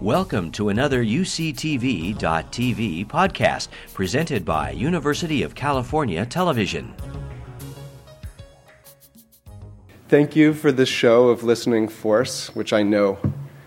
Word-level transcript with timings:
Welcome 0.00 0.50
to 0.52 0.70
another 0.70 1.04
UCTV.tv 1.04 2.16
podcast 3.06 3.68
presented 3.92 4.46
by 4.46 4.70
University 4.70 5.42
of 5.42 5.54
California 5.54 6.24
Television. 6.24 6.94
Thank 10.08 10.34
you 10.34 10.54
for 10.54 10.72
this 10.72 10.88
show 10.88 11.28
of 11.28 11.42
listening 11.42 11.86
force, 11.86 12.48
which 12.56 12.72
I 12.72 12.82
know 12.82 13.18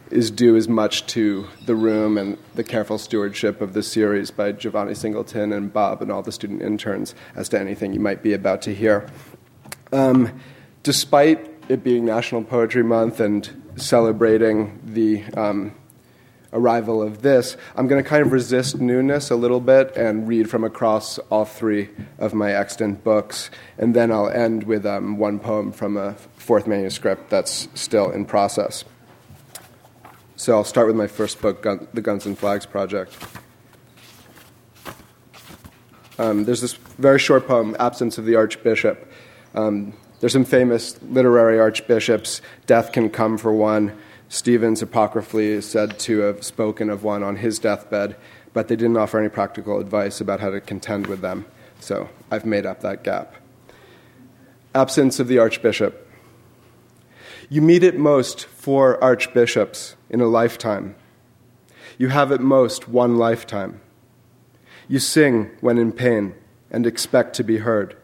is 0.10 0.32
due 0.32 0.56
as 0.56 0.68
much 0.68 1.06
to 1.08 1.48
the 1.68 1.76
room 1.76 2.18
and 2.18 2.40
the 2.56 2.64
careful 2.64 2.98
stewardship 2.98 3.62
of 3.62 3.74
the 3.74 3.84
series 3.84 4.32
by 4.32 4.54
Giovanni 4.54 4.96
Singleton 4.96 5.54
and 5.54 5.72
Bob 5.72 6.02
and 6.02 6.12
all 6.12 6.24
the 6.24 6.32
student 6.32 6.64
interns 6.64 7.14
as 7.36 7.48
to 7.50 7.60
anything 7.60 7.94
you 7.94 8.00
might 8.00 8.24
be 8.24 8.34
about 8.34 8.64
to 8.64 8.74
hear. 8.74 9.08
Um, 9.92 10.40
despite 10.82 11.48
it 11.70 11.84
being 11.84 12.06
National 12.06 12.44
Poetry 12.44 12.84
Month 12.84 13.20
and 13.20 13.48
celebrating 13.76 14.80
the 14.84 15.24
um, 15.38 15.76
arrival 16.54 17.02
of 17.02 17.22
this, 17.22 17.58
I'm 17.76 17.88
going 17.88 18.02
to 18.02 18.08
kind 18.08 18.26
of 18.26 18.32
resist 18.32 18.80
newness 18.80 19.30
a 19.32 19.36
little 19.36 19.60
bit 19.60 19.96
and 19.98 20.28
read 20.28 20.50
from 20.50 20.64
across 20.64 21.18
all 21.30 21.46
three 21.46 21.90
of 22.20 22.34
my 22.34 22.54
extant 22.54 23.04
books. 23.04 23.50
And 23.78 23.94
then 23.94 24.12
I'll 24.12 24.30
end 24.30 24.64
with 24.64 24.86
um, 24.86 25.18
one 25.18 25.40
poem 25.40 25.72
from 25.72 25.98
a 25.98 26.14
fourth 26.38 26.68
manuscript 26.68 27.30
that's 27.30 27.68
still 27.74 28.12
in 28.12 28.26
process. 28.26 28.86
So 30.36 30.54
I'll 30.54 30.64
start 30.64 30.88
with 30.88 30.96
my 30.96 31.08
first 31.08 31.42
book, 31.42 31.62
Gun- 31.62 31.88
The 31.94 32.02
Guns 32.02 32.26
and 32.26 32.38
Flags 32.38 32.66
Project. 32.66 33.16
Um, 36.20 36.44
there's 36.46 36.62
this 36.62 36.74
very 36.74 37.20
short 37.20 37.48
poem, 37.48 37.76
Absence 37.80 38.18
of 38.18 38.26
the 38.26 38.36
Archbishop. 38.36 39.12
Um, 39.56 39.94
there's 40.20 40.34
some 40.34 40.46
famous 40.46 41.02
literary 41.04 41.60
archbishops. 41.60 42.42
Death 42.66 42.92
can 42.94 43.10
come 43.10 43.38
for 43.38 43.52
one. 43.52 43.98
Stevens 44.34 44.82
apocryphally 44.82 45.50
is 45.50 45.64
said 45.64 46.00
to 46.00 46.22
have 46.22 46.44
spoken 46.44 46.90
of 46.90 47.04
one 47.04 47.22
on 47.22 47.36
his 47.36 47.60
deathbed, 47.60 48.16
but 48.52 48.68
they 48.68 48.76
didn't 48.76 48.98
offer 48.98 49.20
any 49.20 49.30
practical 49.30 49.80
advice 49.80 50.20
about 50.20 50.40
how 50.40 50.50
to 50.50 50.60
contend 50.60 51.06
with 51.06 51.22
them. 51.22 51.46
So 51.80 52.10
I've 52.32 52.44
made 52.44 52.66
up 52.66 52.82
that 52.82 53.04
gap. 53.04 53.36
Absence 54.74 55.20
of 55.20 55.28
the 55.28 55.38
archbishop. 55.38 56.10
You 57.48 57.62
meet 57.62 57.84
at 57.84 57.96
most 57.96 58.46
four 58.46 59.02
archbishops 59.04 59.96
in 60.10 60.20
a 60.20 60.26
lifetime. 60.26 60.96
You 62.00 62.08
have 62.08 62.32
at 62.32 62.42
most 62.42 62.90
one 62.90 63.18
lifetime. 63.18 63.82
You 64.88 64.98
sing 64.98 65.52
when 65.62 65.78
in 65.78 65.92
pain 65.92 66.34
and 66.72 66.88
expect 66.88 67.36
to 67.36 67.44
be 67.44 67.60
heard. 67.60 67.96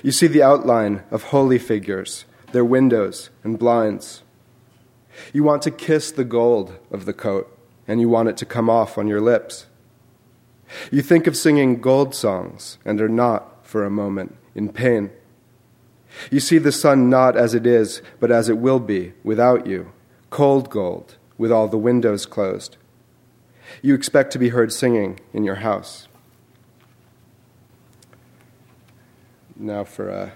You 0.00 0.12
see 0.12 0.28
the 0.28 0.44
outline 0.44 1.02
of 1.10 1.24
holy 1.24 1.58
figures, 1.58 2.24
their 2.52 2.64
windows 2.64 3.30
and 3.42 3.58
blinds. 3.58 4.22
You 5.32 5.42
want 5.42 5.62
to 5.62 5.70
kiss 5.70 6.10
the 6.10 6.24
gold 6.24 6.76
of 6.90 7.04
the 7.04 7.12
coat, 7.12 7.56
and 7.86 8.00
you 8.00 8.08
want 8.08 8.28
it 8.28 8.36
to 8.38 8.46
come 8.46 8.68
off 8.70 8.98
on 8.98 9.08
your 9.08 9.20
lips. 9.20 9.66
You 10.90 11.02
think 11.02 11.26
of 11.26 11.36
singing 11.36 11.80
gold 11.80 12.14
songs 12.14 12.78
and 12.84 13.00
are 13.00 13.08
not, 13.08 13.66
for 13.66 13.84
a 13.84 13.90
moment, 13.90 14.36
in 14.54 14.68
pain. 14.70 15.10
You 16.30 16.40
see 16.40 16.58
the 16.58 16.72
sun 16.72 17.10
not 17.10 17.36
as 17.36 17.54
it 17.54 17.66
is, 17.66 18.02
but 18.20 18.30
as 18.30 18.48
it 18.48 18.58
will 18.58 18.80
be 18.80 19.12
without 19.22 19.66
you, 19.66 19.92
cold 20.30 20.70
gold, 20.70 21.16
with 21.36 21.52
all 21.52 21.68
the 21.68 21.78
windows 21.78 22.26
closed. 22.26 22.76
You 23.82 23.94
expect 23.94 24.32
to 24.32 24.38
be 24.38 24.48
heard 24.48 24.72
singing 24.72 25.20
in 25.32 25.44
your 25.44 25.56
house. 25.56 26.08
Now 29.56 29.84
for 29.84 30.08
a, 30.08 30.32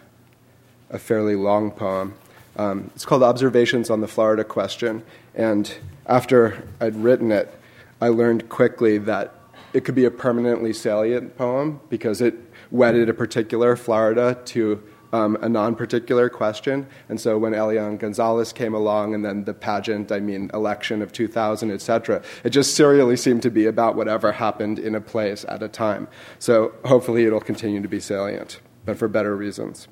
a 0.91 0.99
fairly 0.99 1.37
long 1.37 1.71
poem. 1.71 2.15
Um, 2.57 2.91
it's 2.95 3.05
called 3.05 3.23
Observations 3.23 3.91
on 3.91 4.01
the 4.01 4.09
Florida 4.09 4.45
Question. 4.45 5.03
And 5.35 5.73
after 6.07 6.63
I'd 6.81 6.97
written 6.97 7.33
it, 7.33 7.53
I 8.01 8.09
learned 8.09 8.49
quickly 8.49 8.99
that 8.99 9.35
it 9.73 9.85
could 9.85 9.95
be 9.95 10.05
a 10.05 10.11
permanently 10.11 10.73
salient 10.73 11.37
poem 11.37 11.81
because 11.89 12.21
it 12.21 12.35
wedded 12.71 13.09
a 13.09 13.15
particular 13.15 13.77
Florida 13.77 14.39
to 14.47 14.83
um, 15.13 15.37
a 15.43 15.49
non 15.49 15.75
particular 15.75 16.29
question. 16.29 16.87
And 17.09 17.21
so 17.21 17.39
when 17.39 17.55
Elian 17.55 17.97
Gonzalez 17.99 18.53
came 18.53 18.75
along 18.75 19.15
and 19.15 19.25
then 19.25 19.45
the 19.45 19.55
pageant, 19.55 20.11
I 20.11 20.21
mean, 20.21 20.51
election 20.55 21.03
of 21.03 21.13
2000, 21.13 21.71
et 21.71 21.81
cetera, 21.81 22.23
it 22.45 22.51
just 22.51 22.75
serially 22.75 23.17
seemed 23.17 23.43
to 23.43 23.51
be 23.51 23.67
about 23.67 23.95
whatever 23.95 24.33
happened 24.33 24.79
in 24.79 24.95
a 24.95 25.01
place 25.01 25.45
at 25.49 25.63
a 25.63 25.69
time. 25.69 26.09
So 26.39 26.73
hopefully 26.85 27.25
it'll 27.25 27.41
continue 27.41 27.83
to 27.83 27.89
be 27.89 28.01
salient, 28.01 28.61
but 28.85 28.97
for 28.97 29.09
better 29.09 29.37
reasons 29.37 29.89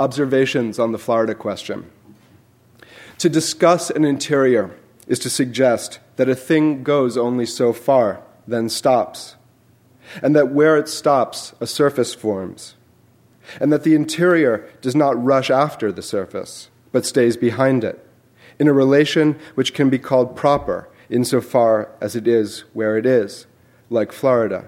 observations 0.00 0.78
on 0.78 0.92
the 0.92 0.98
Florida 0.98 1.34
question. 1.34 1.84
To 3.18 3.28
discuss 3.28 3.90
an 3.90 4.02
interior 4.02 4.74
is 5.06 5.18
to 5.18 5.28
suggest 5.30 6.00
that 6.16 6.28
a 6.28 6.34
thing 6.34 6.82
goes 6.82 7.18
only 7.18 7.44
so 7.44 7.74
far, 7.74 8.22
then 8.48 8.70
stops, 8.70 9.36
and 10.22 10.34
that 10.34 10.52
where 10.52 10.78
it 10.78 10.88
stops, 10.88 11.52
a 11.60 11.66
surface 11.66 12.14
forms, 12.14 12.76
and 13.60 13.70
that 13.70 13.84
the 13.84 13.94
interior 13.94 14.66
does 14.80 14.96
not 14.96 15.22
rush 15.22 15.50
after 15.50 15.92
the 15.92 16.02
surface, 16.02 16.70
but 16.92 17.04
stays 17.04 17.36
behind 17.36 17.84
it, 17.84 18.02
in 18.58 18.68
a 18.68 18.72
relation 18.72 19.38
which 19.54 19.74
can 19.74 19.90
be 19.90 19.98
called 19.98 20.34
proper 20.34 20.88
insofar 21.10 21.90
as 22.00 22.16
it 22.16 22.26
is 22.26 22.60
where 22.72 22.96
it 22.96 23.04
is, 23.04 23.46
like 23.90 24.12
Florida. 24.12 24.66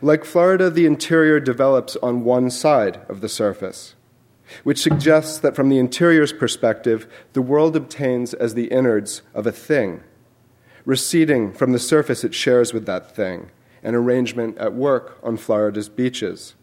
Like 0.00 0.24
Florida, 0.24 0.70
the 0.70 0.86
interior 0.86 1.40
develops 1.40 1.96
on 1.96 2.24
one 2.24 2.48
side 2.48 3.02
of 3.06 3.20
the 3.20 3.28
surface 3.28 3.96
which 4.64 4.80
suggests 4.80 5.38
that 5.38 5.56
from 5.56 5.68
the 5.68 5.78
interior's 5.78 6.32
perspective, 6.32 7.06
the 7.32 7.42
world 7.42 7.76
obtains 7.76 8.34
as 8.34 8.54
the 8.54 8.66
innards 8.66 9.22
of 9.34 9.46
a 9.46 9.52
thing, 9.52 10.02
receding 10.84 11.52
from 11.52 11.72
the 11.72 11.78
surface 11.78 12.24
it 12.24 12.34
shares 12.34 12.72
with 12.72 12.86
that 12.86 13.14
thing, 13.14 13.50
an 13.82 13.94
arrangement 13.94 14.58
at 14.58 14.74
work 14.74 15.18
on 15.22 15.36
Florida's 15.36 15.88
beaches. 15.88 16.54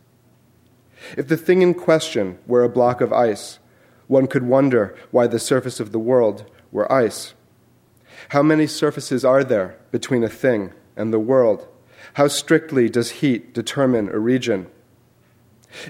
If 1.16 1.28
the 1.28 1.38
thing 1.38 1.62
in 1.62 1.74
question 1.74 2.40
were 2.48 2.64
a 2.64 2.70
block 2.70 3.02
of 3.02 3.14
ice, 3.14 3.60
one 4.08 4.28
could 4.28 4.44
wonder 4.44 4.96
why 5.12 5.28
the 5.28 5.40
surface 5.40 5.80
of 5.80 5.92
the 5.92 6.00
world 6.00 6.50
were 6.72 6.92
ice. 6.92 7.34
How 8.30 8.42
many 8.42 8.68
surfaces 8.68 9.24
are 9.24 9.44
there 9.44 9.78
between 9.92 10.24
a 10.24 10.30
thing 10.30 10.74
and 10.96 11.14
the 11.14 11.20
world? 11.20 11.68
How 12.14 12.28
strictly 12.28 12.90
does 12.90 13.22
heat 13.22 13.54
determine 13.54 14.10
a 14.10 14.20
region? 14.20 14.68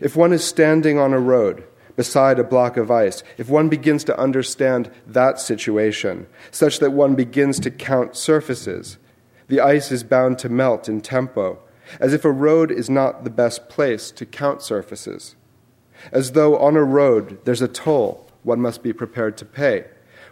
If 0.01 0.15
one 0.15 0.33
is 0.33 0.43
standing 0.43 0.97
on 0.97 1.13
a 1.13 1.19
road, 1.19 1.63
beside 1.97 2.39
a 2.39 2.43
block 2.43 2.77
of 2.77 2.89
ice, 2.89 3.23
if 3.37 3.49
one 3.49 3.67
begins 3.67 4.05
to 4.05 4.17
understand 4.17 4.89
that 5.05 5.41
situation, 5.41 6.27
such 6.51 6.79
that 6.79 6.93
one 6.93 7.15
begins 7.15 7.59
to 7.59 7.69
count 7.69 8.15
surfaces, 8.15 8.97
the 9.49 9.59
ice 9.59 9.91
is 9.91 10.03
bound 10.03 10.39
to 10.39 10.47
melt 10.47 10.87
in 10.87 11.01
tempo, 11.01 11.59
as 11.99 12.13
if 12.13 12.23
a 12.23 12.31
road 12.31 12.71
is 12.71 12.89
not 12.89 13.23
the 13.23 13.29
best 13.29 13.67
place 13.67 14.11
to 14.11 14.25
count 14.25 14.61
surfaces. 14.61 15.35
As 16.11 16.33
though 16.33 16.57
on 16.57 16.77
a 16.77 16.83
road 16.83 17.39
there's 17.43 17.61
a 17.61 17.67
toll 17.67 18.29
one 18.43 18.61
must 18.61 18.83
be 18.83 18.93
prepared 18.93 19.35
to 19.37 19.45
pay. 19.45 19.85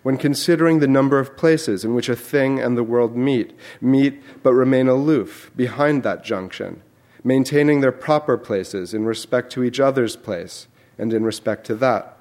When 0.04 0.18
considering 0.18 0.80
the 0.80 0.88
number 0.88 1.20
of 1.20 1.36
places 1.36 1.84
in 1.84 1.96
which 1.96 2.10
a 2.10 2.16
thing 2.16 2.60
and 2.60 2.78
the 2.78 2.84
world 2.84 3.16
meet, 3.16 3.58
meet 3.82 4.22
but 4.44 4.54
remain 4.54 4.88
aloof 4.88 5.52
behind 5.56 6.04
that 6.04 6.24
junction, 6.24 6.84
maintaining 7.24 7.82
their 7.82 7.92
proper 7.92 8.38
places 8.38 8.94
in 8.94 9.06
respect 9.06 9.52
to 9.54 9.64
each 9.64 9.80
other's 9.80 10.16
place, 10.16 10.68
and 10.98 11.14
in 11.14 11.24
respect 11.24 11.66
to 11.68 11.76
that. 11.76 12.18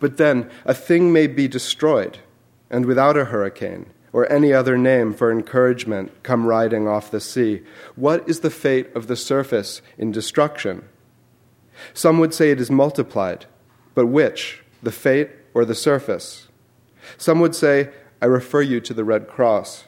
But 0.00 0.16
then, 0.16 0.50
a 0.64 0.74
thing 0.74 1.12
may 1.12 1.26
be 1.26 1.48
destroyed, 1.48 2.18
and 2.70 2.86
without 2.86 3.16
a 3.16 3.26
hurricane 3.26 3.86
or 4.12 4.30
any 4.32 4.52
other 4.52 4.76
name 4.76 5.14
for 5.14 5.30
encouragement 5.30 6.22
come 6.22 6.46
riding 6.46 6.88
off 6.88 7.10
the 7.10 7.20
sea. 7.20 7.62
What 7.94 8.28
is 8.28 8.40
the 8.40 8.50
fate 8.50 8.94
of 8.94 9.06
the 9.06 9.16
surface 9.16 9.82
in 9.96 10.12
destruction? 10.12 10.84
Some 11.94 12.18
would 12.18 12.34
say 12.34 12.50
it 12.50 12.60
is 12.60 12.70
multiplied, 12.70 13.46
but 13.94 14.06
which, 14.06 14.62
the 14.82 14.92
fate 14.92 15.30
or 15.54 15.64
the 15.64 15.74
surface? 15.74 16.48
Some 17.16 17.40
would 17.40 17.54
say, 17.54 17.90
I 18.20 18.26
refer 18.26 18.62
you 18.62 18.80
to 18.80 18.94
the 18.94 19.04
Red 19.04 19.28
Cross. 19.28 19.84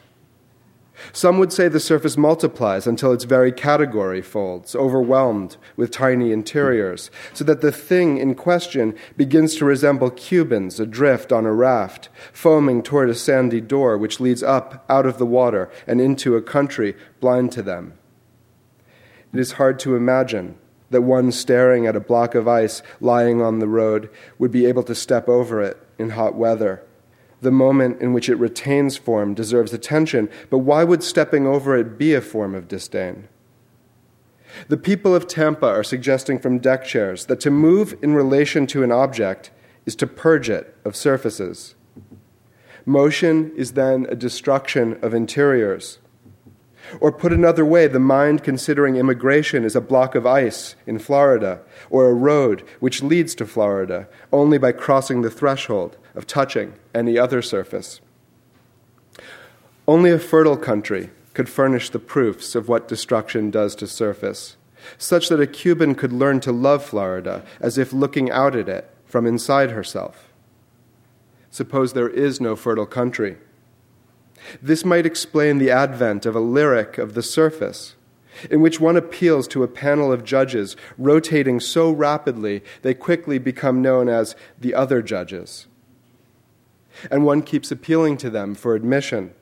Some 1.13 1.39
would 1.39 1.51
say 1.51 1.67
the 1.67 1.79
surface 1.79 2.17
multiplies 2.17 2.87
until 2.87 3.11
its 3.11 3.23
very 3.23 3.51
category 3.51 4.21
folds, 4.21 4.75
overwhelmed 4.75 5.57
with 5.75 5.91
tiny 5.91 6.31
interiors, 6.31 7.11
so 7.33 7.43
that 7.45 7.61
the 7.61 7.71
thing 7.71 8.17
in 8.17 8.35
question 8.35 8.95
begins 9.17 9.55
to 9.55 9.65
resemble 9.65 10.09
Cubans 10.09 10.79
adrift 10.79 11.31
on 11.31 11.45
a 11.45 11.53
raft, 11.53 12.09
foaming 12.31 12.83
toward 12.83 13.09
a 13.09 13.15
sandy 13.15 13.61
door 13.61 13.97
which 13.97 14.19
leads 14.19 14.43
up 14.43 14.85
out 14.89 15.05
of 15.05 15.17
the 15.17 15.25
water 15.25 15.69
and 15.87 15.99
into 15.99 16.35
a 16.35 16.41
country 16.41 16.95
blind 17.19 17.51
to 17.51 17.61
them. 17.61 17.93
It 19.33 19.39
is 19.39 19.53
hard 19.53 19.79
to 19.79 19.95
imagine 19.95 20.57
that 20.89 21.01
one 21.01 21.31
staring 21.31 21.87
at 21.87 21.95
a 21.95 22.01
block 22.01 22.35
of 22.35 22.47
ice 22.47 22.83
lying 22.99 23.41
on 23.41 23.59
the 23.59 23.67
road 23.67 24.09
would 24.37 24.51
be 24.51 24.65
able 24.65 24.83
to 24.83 24.95
step 24.95 25.29
over 25.29 25.61
it 25.61 25.77
in 25.97 26.11
hot 26.11 26.35
weather 26.35 26.83
the 27.41 27.51
moment 27.51 28.01
in 28.01 28.13
which 28.13 28.29
it 28.29 28.35
retains 28.35 28.97
form 28.97 29.33
deserves 29.33 29.73
attention, 29.73 30.29
but 30.49 30.59
why 30.59 30.83
would 30.83 31.03
stepping 31.03 31.45
over 31.45 31.75
it 31.75 31.97
be 31.97 32.13
a 32.13 32.21
form 32.21 32.55
of 32.55 32.67
disdain? 32.67 33.27
The 34.67 34.77
people 34.77 35.15
of 35.15 35.27
Tampa 35.27 35.65
are 35.65 35.83
suggesting 35.83 36.39
from 36.39 36.59
deck 36.59 36.83
chairs 36.83 37.25
that 37.25 37.39
to 37.41 37.51
move 37.51 37.97
in 38.01 38.13
relation 38.13 38.67
to 38.67 38.83
an 38.83 38.91
object 38.91 39.51
is 39.85 39.95
to 39.97 40.07
purge 40.07 40.49
it 40.49 40.75
of 40.85 40.95
surfaces. 40.95 41.75
Motion 42.85 43.51
is 43.55 43.73
then 43.73 44.05
a 44.09 44.15
destruction 44.15 44.99
of 45.01 45.13
interiors. 45.13 45.99
Or 46.99 47.11
put 47.11 47.31
another 47.31 47.65
way, 47.65 47.87
the 47.87 47.99
mind 47.99 48.43
considering 48.43 48.95
immigration 48.95 49.63
is 49.63 49.75
a 49.75 49.81
block 49.81 50.15
of 50.15 50.25
ice 50.25 50.75
in 50.85 50.99
Florida, 50.99 51.61
or 51.89 52.09
a 52.09 52.13
road 52.13 52.63
which 52.79 53.01
leads 53.01 53.33
to 53.35 53.45
Florida 53.45 54.07
only 54.31 54.57
by 54.57 54.71
crossing 54.71 55.21
the 55.21 55.29
threshold 55.29 55.97
of 56.15 56.27
touching 56.27 56.73
any 56.93 57.17
other 57.17 57.41
surface. 57.41 58.01
Only 59.87 60.11
a 60.11 60.19
fertile 60.19 60.57
country 60.57 61.09
could 61.33 61.49
furnish 61.49 61.89
the 61.89 61.99
proofs 61.99 62.55
of 62.55 62.67
what 62.67 62.87
destruction 62.87 63.51
does 63.51 63.75
to 63.75 63.87
surface, 63.87 64.57
such 64.97 65.29
that 65.29 65.39
a 65.39 65.47
Cuban 65.47 65.95
could 65.95 66.11
learn 66.11 66.39
to 66.41 66.51
love 66.51 66.83
Florida 66.83 67.43
as 67.59 67.77
if 67.77 67.93
looking 67.93 68.29
out 68.29 68.55
at 68.55 68.67
it 68.67 68.89
from 69.05 69.25
inside 69.25 69.71
herself. 69.71 70.29
Suppose 71.49 71.93
there 71.93 72.09
is 72.09 72.39
no 72.39 72.55
fertile 72.55 72.85
country. 72.85 73.37
This 74.61 74.85
might 74.85 75.05
explain 75.05 75.57
the 75.57 75.71
advent 75.71 76.25
of 76.25 76.35
a 76.35 76.39
lyric 76.39 76.97
of 76.97 77.13
the 77.13 77.23
surface, 77.23 77.95
in 78.49 78.61
which 78.61 78.79
one 78.79 78.97
appeals 78.97 79.47
to 79.49 79.63
a 79.63 79.67
panel 79.67 80.11
of 80.11 80.23
judges 80.23 80.75
rotating 80.97 81.59
so 81.59 81.91
rapidly 81.91 82.63
they 82.81 82.93
quickly 82.93 83.37
become 83.37 83.81
known 83.81 84.09
as 84.09 84.35
the 84.59 84.73
other 84.73 85.01
judges. 85.01 85.67
And 87.09 87.25
one 87.25 87.41
keeps 87.41 87.71
appealing 87.71 88.17
to 88.17 88.29
them 88.29 88.55
for 88.55 88.75
admission 88.75 89.33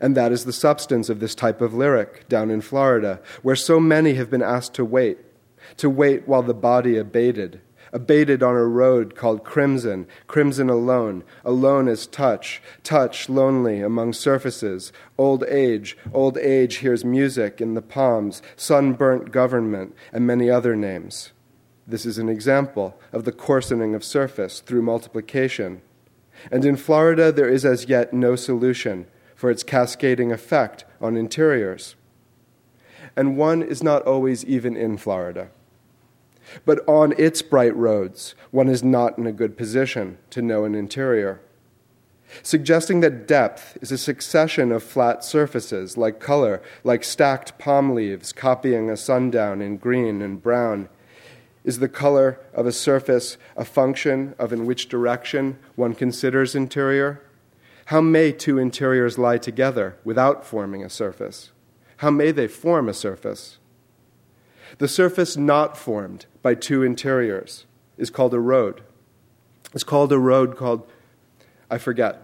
and 0.00 0.16
that 0.16 0.32
is 0.32 0.44
the 0.44 0.52
substance 0.52 1.08
of 1.08 1.20
this 1.20 1.34
type 1.34 1.60
of 1.60 1.74
lyric 1.74 2.28
down 2.28 2.50
in 2.50 2.60
Florida, 2.60 3.20
where 3.42 3.56
so 3.56 3.78
many 3.78 4.14
have 4.14 4.30
been 4.30 4.42
asked 4.42 4.74
to 4.74 4.84
wait, 4.84 5.18
to 5.76 5.90
wait 5.90 6.26
while 6.26 6.42
the 6.42 6.54
body 6.54 6.96
abated, 6.96 7.60
abated 7.92 8.42
on 8.42 8.54
a 8.54 8.64
road 8.64 9.14
called 9.14 9.44
Crimson, 9.44 10.06
crimson 10.26 10.70
alone, 10.70 11.22
alone 11.44 11.88
as 11.88 12.06
touch, 12.06 12.62
touch 12.82 13.28
lonely 13.28 13.80
among 13.80 14.14
surfaces, 14.14 14.92
old 15.18 15.44
age, 15.44 15.96
old 16.12 16.38
age 16.38 16.76
hears 16.76 17.04
music 17.04 17.60
in 17.60 17.74
the 17.74 17.82
palms, 17.82 18.42
sunburnt 18.56 19.30
government, 19.30 19.94
and 20.12 20.26
many 20.26 20.48
other 20.48 20.74
names. 20.74 21.32
This 21.86 22.06
is 22.06 22.18
an 22.18 22.28
example 22.28 22.98
of 23.12 23.24
the 23.24 23.32
coarsening 23.32 23.94
of 23.94 24.04
surface 24.04 24.60
through 24.60 24.82
multiplication. 24.82 25.82
And 26.50 26.64
in 26.64 26.76
Florida, 26.76 27.30
there 27.30 27.48
is 27.48 27.64
as 27.64 27.88
yet 27.88 28.12
no 28.12 28.36
solution 28.36 29.06
for 29.34 29.50
its 29.50 29.62
cascading 29.62 30.32
effect 30.32 30.84
on 31.00 31.16
interiors. 31.16 31.96
And 33.16 33.36
one 33.36 33.62
is 33.62 33.82
not 33.82 34.02
always 34.02 34.44
even 34.44 34.76
in 34.76 34.96
Florida. 34.96 35.50
But 36.64 36.86
on 36.88 37.14
its 37.18 37.42
bright 37.42 37.74
roads, 37.76 38.34
one 38.50 38.68
is 38.68 38.82
not 38.82 39.18
in 39.18 39.26
a 39.26 39.32
good 39.32 39.56
position 39.56 40.18
to 40.30 40.42
know 40.42 40.64
an 40.64 40.74
interior. 40.74 41.40
Suggesting 42.42 43.00
that 43.00 43.26
depth 43.28 43.76
is 43.82 43.92
a 43.92 43.98
succession 43.98 44.72
of 44.72 44.82
flat 44.82 45.22
surfaces, 45.22 45.96
like 45.96 46.18
color, 46.18 46.62
like 46.82 47.04
stacked 47.04 47.58
palm 47.58 47.94
leaves 47.94 48.32
copying 48.32 48.88
a 48.88 48.96
sundown 48.96 49.60
in 49.60 49.76
green 49.76 50.22
and 50.22 50.42
brown. 50.42 50.88
Is 51.64 51.78
the 51.78 51.88
color 51.88 52.40
of 52.54 52.66
a 52.66 52.72
surface 52.72 53.36
a 53.56 53.64
function 53.64 54.34
of 54.38 54.52
in 54.52 54.66
which 54.66 54.88
direction 54.88 55.58
one 55.76 55.94
considers 55.94 56.54
interior? 56.54 57.22
How 57.86 58.00
may 58.00 58.32
two 58.32 58.58
interiors 58.58 59.18
lie 59.18 59.38
together 59.38 59.96
without 60.02 60.44
forming 60.44 60.82
a 60.82 60.90
surface? 60.90 61.50
How 61.98 62.10
may 62.10 62.30
they 62.32 62.48
form 62.48 62.88
a 62.88 62.94
surface? 62.94 63.58
The 64.78 64.88
surface 64.88 65.36
not 65.36 65.76
formed 65.76 66.26
by 66.42 66.54
two 66.54 66.82
interiors 66.82 67.64
is 67.96 68.10
called 68.10 68.34
a 68.34 68.40
road. 68.40 68.82
It's 69.72 69.84
called 69.84 70.12
a 70.12 70.18
road 70.18 70.56
called, 70.56 70.86
I 71.70 71.78
forget. 71.78 72.20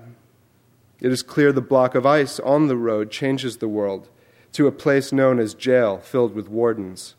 It 1.00 1.12
is 1.12 1.22
clear 1.22 1.52
the 1.52 1.60
block 1.60 1.94
of 1.94 2.04
ice 2.04 2.40
on 2.40 2.66
the 2.66 2.76
road 2.76 3.10
changes 3.10 3.58
the 3.58 3.68
world 3.68 4.08
to 4.52 4.66
a 4.66 4.72
place 4.72 5.12
known 5.12 5.38
as 5.38 5.54
jail 5.54 5.98
filled 5.98 6.34
with 6.34 6.48
wardens. 6.48 7.14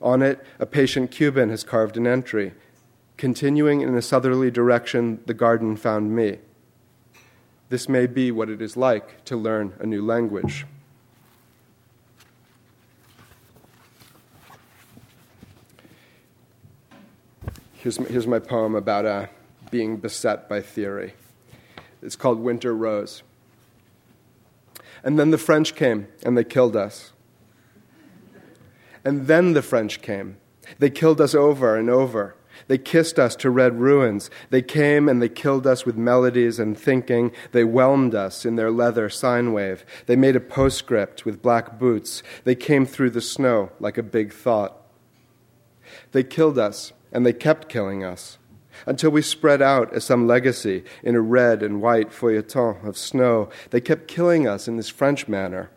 On 0.00 0.22
it, 0.22 0.44
a 0.58 0.66
patient 0.66 1.10
Cuban 1.10 1.50
has 1.50 1.64
carved 1.64 1.96
an 1.96 2.06
entry. 2.06 2.54
Continuing 3.16 3.80
in 3.80 3.94
a 3.94 4.02
southerly 4.02 4.50
direction, 4.50 5.20
the 5.26 5.34
garden 5.34 5.76
found 5.76 6.14
me. 6.14 6.38
This 7.68 7.88
may 7.88 8.06
be 8.06 8.30
what 8.30 8.48
it 8.48 8.62
is 8.62 8.76
like 8.76 9.24
to 9.26 9.36
learn 9.36 9.74
a 9.78 9.86
new 9.86 10.04
language. 10.04 10.64
Here's 17.80 17.98
my, 17.98 18.06
here's 18.08 18.26
my 18.26 18.38
poem 18.38 18.74
about 18.74 19.06
uh, 19.06 19.26
being 19.70 19.96
beset 19.96 20.50
by 20.50 20.60
theory. 20.60 21.14
It's 22.02 22.14
called 22.14 22.38
Winter 22.38 22.76
Rose. 22.76 23.22
And 25.02 25.18
then 25.18 25.30
the 25.30 25.38
French 25.38 25.74
came 25.74 26.06
and 26.22 26.36
they 26.36 26.44
killed 26.44 26.76
us. 26.76 27.12
And 29.02 29.28
then 29.28 29.54
the 29.54 29.62
French 29.62 30.02
came. 30.02 30.36
They 30.78 30.90
killed 30.90 31.22
us 31.22 31.34
over 31.34 31.74
and 31.74 31.88
over. 31.88 32.36
They 32.66 32.76
kissed 32.76 33.18
us 33.18 33.34
to 33.36 33.48
red 33.48 33.80
ruins. 33.80 34.28
They 34.50 34.60
came 34.60 35.08
and 35.08 35.22
they 35.22 35.30
killed 35.30 35.66
us 35.66 35.86
with 35.86 35.96
melodies 35.96 36.58
and 36.58 36.78
thinking. 36.78 37.32
They 37.52 37.64
whelmed 37.64 38.14
us 38.14 38.44
in 38.44 38.56
their 38.56 38.70
leather 38.70 39.08
sine 39.08 39.54
wave. 39.54 39.86
They 40.04 40.16
made 40.16 40.36
a 40.36 40.40
postscript 40.40 41.24
with 41.24 41.40
black 41.40 41.78
boots. 41.78 42.22
They 42.44 42.54
came 42.54 42.84
through 42.84 43.10
the 43.10 43.22
snow 43.22 43.70
like 43.80 43.96
a 43.96 44.02
big 44.02 44.34
thought. 44.34 44.76
They 46.12 46.24
killed 46.24 46.58
us 46.58 46.92
and 47.12 47.24
they 47.24 47.32
kept 47.32 47.68
killing 47.68 48.04
us 48.04 48.38
until 48.86 49.10
we 49.10 49.22
spread 49.22 49.60
out 49.60 49.92
as 49.92 50.04
some 50.04 50.26
legacy 50.26 50.84
in 51.02 51.14
a 51.14 51.20
red 51.20 51.62
and 51.62 51.82
white 51.82 52.10
feuilleton 52.10 52.84
of 52.86 52.96
snow. 52.96 53.48
They 53.70 53.80
kept 53.80 54.08
killing 54.08 54.46
us 54.46 54.68
in 54.68 54.76
this 54.76 54.88
French 54.88 55.28
manner. 55.28 55.70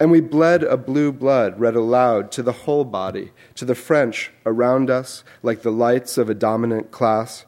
And 0.00 0.10
we 0.10 0.20
bled 0.20 0.64
a 0.64 0.76
blue 0.76 1.12
blood 1.12 1.60
read 1.60 1.76
aloud 1.76 2.32
to 2.32 2.42
the 2.42 2.52
whole 2.52 2.84
body, 2.84 3.32
to 3.54 3.64
the 3.64 3.74
French 3.74 4.32
around 4.44 4.90
us, 4.90 5.22
like 5.42 5.62
the 5.62 5.70
lights 5.70 6.18
of 6.18 6.28
a 6.28 6.34
dominant 6.34 6.90
class. 6.90 7.44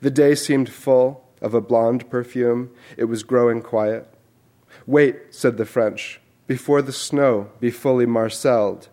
The 0.00 0.10
day 0.10 0.36
seemed 0.36 0.68
full 0.68 1.26
of 1.40 1.54
a 1.54 1.60
blonde 1.60 2.08
perfume. 2.08 2.70
It 2.96 3.04
was 3.04 3.24
growing 3.24 3.60
quiet. 3.60 4.08
Wait, 4.86 5.16
said 5.30 5.56
the 5.56 5.66
French, 5.66 6.20
before 6.46 6.80
the 6.80 6.92
snow 6.92 7.50
be 7.58 7.70
fully 7.70 8.06
marcelled, 8.06 8.88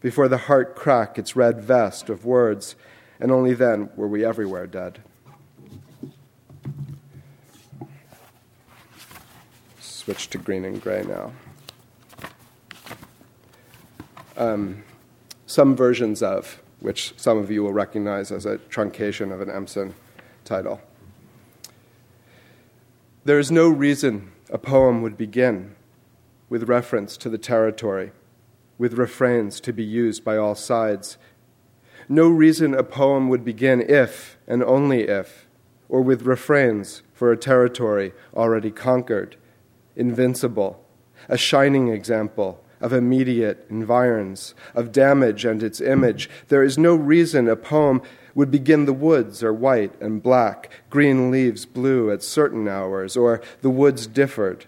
before 0.00 0.28
the 0.28 0.38
heart 0.38 0.74
crack 0.76 1.18
its 1.18 1.36
red 1.36 1.60
vest 1.60 2.08
of 2.08 2.24
words, 2.24 2.76
and 3.18 3.30
only 3.30 3.54
then 3.54 3.90
were 3.96 4.08
we 4.08 4.24
everywhere 4.24 4.66
dead. 4.66 5.00
Switch 9.80 10.28
to 10.30 10.38
green 10.38 10.64
and 10.64 10.80
gray 10.80 11.04
now 11.04 11.32
um, 14.40 14.82
some 15.46 15.76
versions 15.76 16.22
of, 16.22 16.60
which 16.80 17.12
some 17.16 17.38
of 17.38 17.50
you 17.50 17.62
will 17.62 17.72
recognize 17.72 18.32
as 18.32 18.46
a 18.46 18.56
truncation 18.56 19.32
of 19.32 19.40
an 19.40 19.50
Empson 19.50 19.94
title. 20.44 20.80
There 23.24 23.38
is 23.38 23.52
no 23.52 23.68
reason 23.68 24.32
a 24.50 24.58
poem 24.58 25.02
would 25.02 25.18
begin 25.18 25.76
with 26.48 26.68
reference 26.68 27.16
to 27.18 27.28
the 27.28 27.38
territory, 27.38 28.12
with 28.80 28.94
refrains 28.94 29.60
to 29.60 29.74
be 29.74 29.84
used 29.84 30.24
by 30.24 30.38
all 30.38 30.54
sides. 30.54 31.18
No 32.08 32.30
reason 32.30 32.72
a 32.72 32.82
poem 32.82 33.28
would 33.28 33.44
begin 33.44 33.82
if 33.82 34.38
and 34.48 34.64
only 34.64 35.02
if, 35.02 35.46
or 35.90 36.00
with 36.00 36.22
refrains 36.22 37.02
for 37.12 37.30
a 37.30 37.36
territory 37.36 38.14
already 38.34 38.70
conquered, 38.70 39.36
invincible, 39.96 40.82
a 41.28 41.36
shining 41.36 41.88
example 41.88 42.64
of 42.80 42.94
immediate 42.94 43.66
environs, 43.68 44.54
of 44.74 44.92
damage 44.92 45.44
and 45.44 45.62
its 45.62 45.82
image. 45.82 46.30
There 46.48 46.62
is 46.62 46.78
no 46.78 46.94
reason 46.94 47.48
a 47.48 47.56
poem 47.56 48.00
would 48.34 48.50
begin 48.50 48.86
the 48.86 48.94
woods 48.94 49.42
are 49.42 49.52
white 49.52 49.92
and 50.00 50.22
black, 50.22 50.70
green 50.88 51.30
leaves 51.30 51.66
blue 51.66 52.10
at 52.10 52.22
certain 52.22 52.66
hours, 52.66 53.14
or 53.14 53.42
the 53.60 53.68
woods 53.68 54.06
differed. 54.06 54.64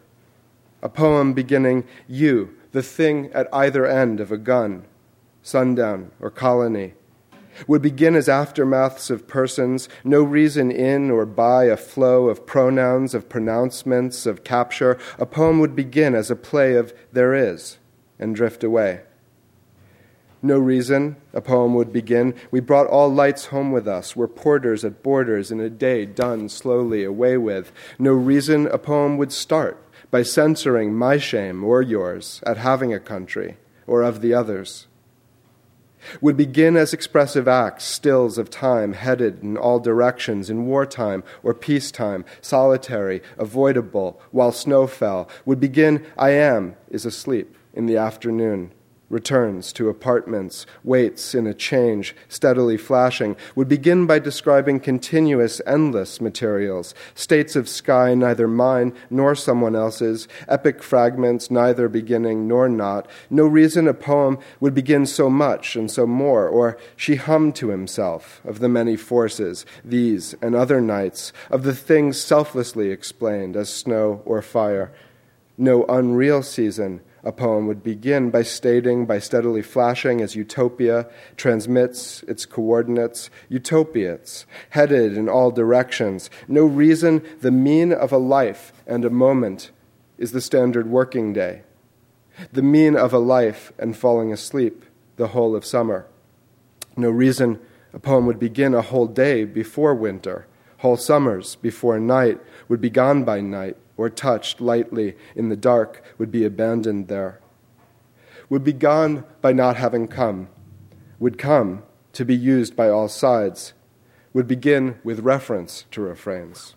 A 0.82 0.90
poem 0.90 1.32
beginning 1.32 1.84
you, 2.06 2.54
the 2.72 2.82
thing 2.82 3.30
at 3.32 3.48
either 3.52 3.86
end 3.86 4.18
of 4.20 4.32
a 4.32 4.38
gun, 4.38 4.84
sundown 5.42 6.10
or 6.20 6.30
colony, 6.30 6.94
would 7.66 7.82
begin 7.82 8.14
as 8.14 8.28
aftermaths 8.28 9.10
of 9.10 9.28
persons, 9.28 9.88
no 10.04 10.22
reason 10.22 10.70
in 10.70 11.10
or 11.10 11.26
by 11.26 11.64
a 11.64 11.76
flow 11.76 12.28
of 12.28 12.46
pronouns, 12.46 13.14
of 13.14 13.28
pronouncements, 13.28 14.24
of 14.24 14.42
capture. 14.42 14.98
A 15.18 15.26
poem 15.26 15.60
would 15.60 15.76
begin 15.76 16.14
as 16.14 16.30
a 16.30 16.36
play 16.36 16.74
of 16.74 16.94
there 17.12 17.34
is 17.34 17.78
and 18.18 18.34
drift 18.34 18.64
away. 18.64 19.02
No 20.44 20.58
reason, 20.58 21.16
a 21.32 21.40
poem 21.40 21.74
would 21.74 21.92
begin. 21.92 22.34
We 22.50 22.58
brought 22.60 22.88
all 22.88 23.08
lights 23.12 23.46
home 23.46 23.70
with 23.70 23.86
us, 23.86 24.16
were 24.16 24.26
porters 24.26 24.84
at 24.84 25.02
borders 25.02 25.52
in 25.52 25.60
a 25.60 25.70
day 25.70 26.04
done 26.04 26.48
slowly 26.48 27.04
away 27.04 27.36
with. 27.36 27.70
No 27.98 28.12
reason, 28.12 28.66
a 28.66 28.78
poem 28.78 29.18
would 29.18 29.30
start 29.30 29.78
by 30.12 30.22
censoring 30.22 30.94
my 30.94 31.16
shame 31.16 31.64
or 31.64 31.80
yours 31.82 32.42
at 32.46 32.58
having 32.58 32.92
a 32.92 33.00
country 33.00 33.56
or 33.86 34.02
of 34.02 34.20
the 34.20 34.32
others. 34.32 34.86
would 36.20 36.36
begin 36.36 36.76
as 36.76 36.92
expressive 36.92 37.48
acts, 37.48 37.84
stills 37.84 38.36
of 38.36 38.50
time, 38.50 38.92
headed 38.92 39.42
in 39.42 39.56
all 39.56 39.80
directions 39.80 40.50
in 40.50 40.66
wartime 40.66 41.24
or 41.42 41.54
peacetime, 41.54 42.24
solitary, 42.40 43.22
avoidable, 43.38 44.20
while 44.32 44.52
snow 44.52 44.86
fell, 44.86 45.28
would 45.46 45.60
begin, 45.60 46.04
I 46.18 46.30
am, 46.30 46.76
is 46.90 47.06
asleep, 47.06 47.56
in 47.72 47.86
the 47.86 47.96
afternoon, 47.96 48.72
returns 49.12 49.72
to 49.74 49.90
apartments, 49.90 50.64
waits 50.82 51.34
in 51.34 51.46
a 51.46 51.54
change, 51.54 52.16
steadily 52.28 52.78
flashing, 52.78 53.36
would 53.54 53.68
begin 53.68 54.06
by 54.06 54.18
describing 54.18 54.80
continuous, 54.80 55.60
endless 55.66 56.20
materials, 56.20 56.94
states 57.14 57.54
of 57.54 57.68
sky 57.68 58.14
neither 58.14 58.48
mine 58.48 58.92
nor 59.10 59.34
someone 59.34 59.76
else's, 59.76 60.26
epic 60.48 60.82
fragments 60.82 61.50
neither 61.50 61.88
beginning 61.88 62.48
nor 62.48 62.68
not. 62.68 63.06
No 63.28 63.46
reason 63.46 63.86
a 63.86 63.94
poem 63.94 64.38
would 64.60 64.74
begin 64.74 65.04
so 65.04 65.28
much 65.28 65.76
and 65.76 65.90
so 65.90 66.06
more, 66.06 66.48
or 66.48 66.78
she 66.96 67.16
hummed 67.16 67.54
to 67.56 67.68
himself 67.68 68.40
of 68.44 68.60
the 68.60 68.68
many 68.68 68.96
forces, 68.96 69.66
these 69.84 70.34
and 70.40 70.54
other 70.54 70.80
nights, 70.80 71.34
of 71.50 71.64
the 71.64 71.74
things 71.74 72.18
selflessly 72.18 72.90
explained 72.90 73.56
as 73.56 73.68
snow 73.68 74.22
or 74.24 74.40
fire. 74.40 74.90
No 75.58 75.84
unreal 75.84 76.42
season 76.42 77.02
a 77.24 77.32
poem 77.32 77.66
would 77.66 77.82
begin 77.82 78.30
by 78.30 78.42
stating, 78.42 79.06
by 79.06 79.18
steadily 79.18 79.62
flashing 79.62 80.20
as 80.20 80.34
utopia 80.34 81.08
transmits 81.36 82.22
its 82.24 82.44
coordinates, 82.44 83.30
utopiates, 83.48 84.44
headed 84.70 85.16
in 85.16 85.28
all 85.28 85.50
directions. 85.50 86.30
No 86.48 86.64
reason 86.64 87.22
the 87.40 87.52
mean 87.52 87.92
of 87.92 88.12
a 88.12 88.18
life 88.18 88.72
and 88.86 89.04
a 89.04 89.10
moment 89.10 89.70
is 90.18 90.32
the 90.32 90.40
standard 90.40 90.88
working 90.88 91.32
day. 91.32 91.62
The 92.52 92.62
mean 92.62 92.96
of 92.96 93.12
a 93.12 93.18
life 93.18 93.72
and 93.78 93.96
falling 93.96 94.32
asleep 94.32 94.84
the 95.16 95.28
whole 95.28 95.54
of 95.54 95.64
summer. 95.64 96.06
No 96.96 97.10
reason 97.10 97.60
a 97.92 98.00
poem 98.00 98.26
would 98.26 98.40
begin 98.40 98.74
a 98.74 98.82
whole 98.82 99.06
day 99.06 99.44
before 99.44 99.94
winter, 99.94 100.46
whole 100.78 100.96
summers 100.96 101.56
before 101.56 102.00
night 102.00 102.40
would 102.68 102.80
be 102.80 102.90
gone 102.90 103.22
by 103.22 103.40
night 103.40 103.76
or 103.96 104.08
touched 104.08 104.60
lightly 104.60 105.16
in 105.34 105.48
the 105.48 105.56
dark 105.56 106.02
would 106.18 106.30
be 106.30 106.44
abandoned 106.44 107.08
there, 107.08 107.40
would 108.48 108.64
be 108.64 108.72
gone 108.72 109.24
by 109.40 109.52
not 109.52 109.76
having 109.76 110.08
come, 110.08 110.48
would 111.18 111.38
come 111.38 111.82
to 112.12 112.24
be 112.24 112.34
used 112.34 112.76
by 112.76 112.88
all 112.88 113.08
sides, 113.08 113.72
would 114.32 114.48
begin 114.48 114.98
with 115.04 115.20
reference 115.20 115.84
to 115.90 116.00
refrains. 116.00 116.74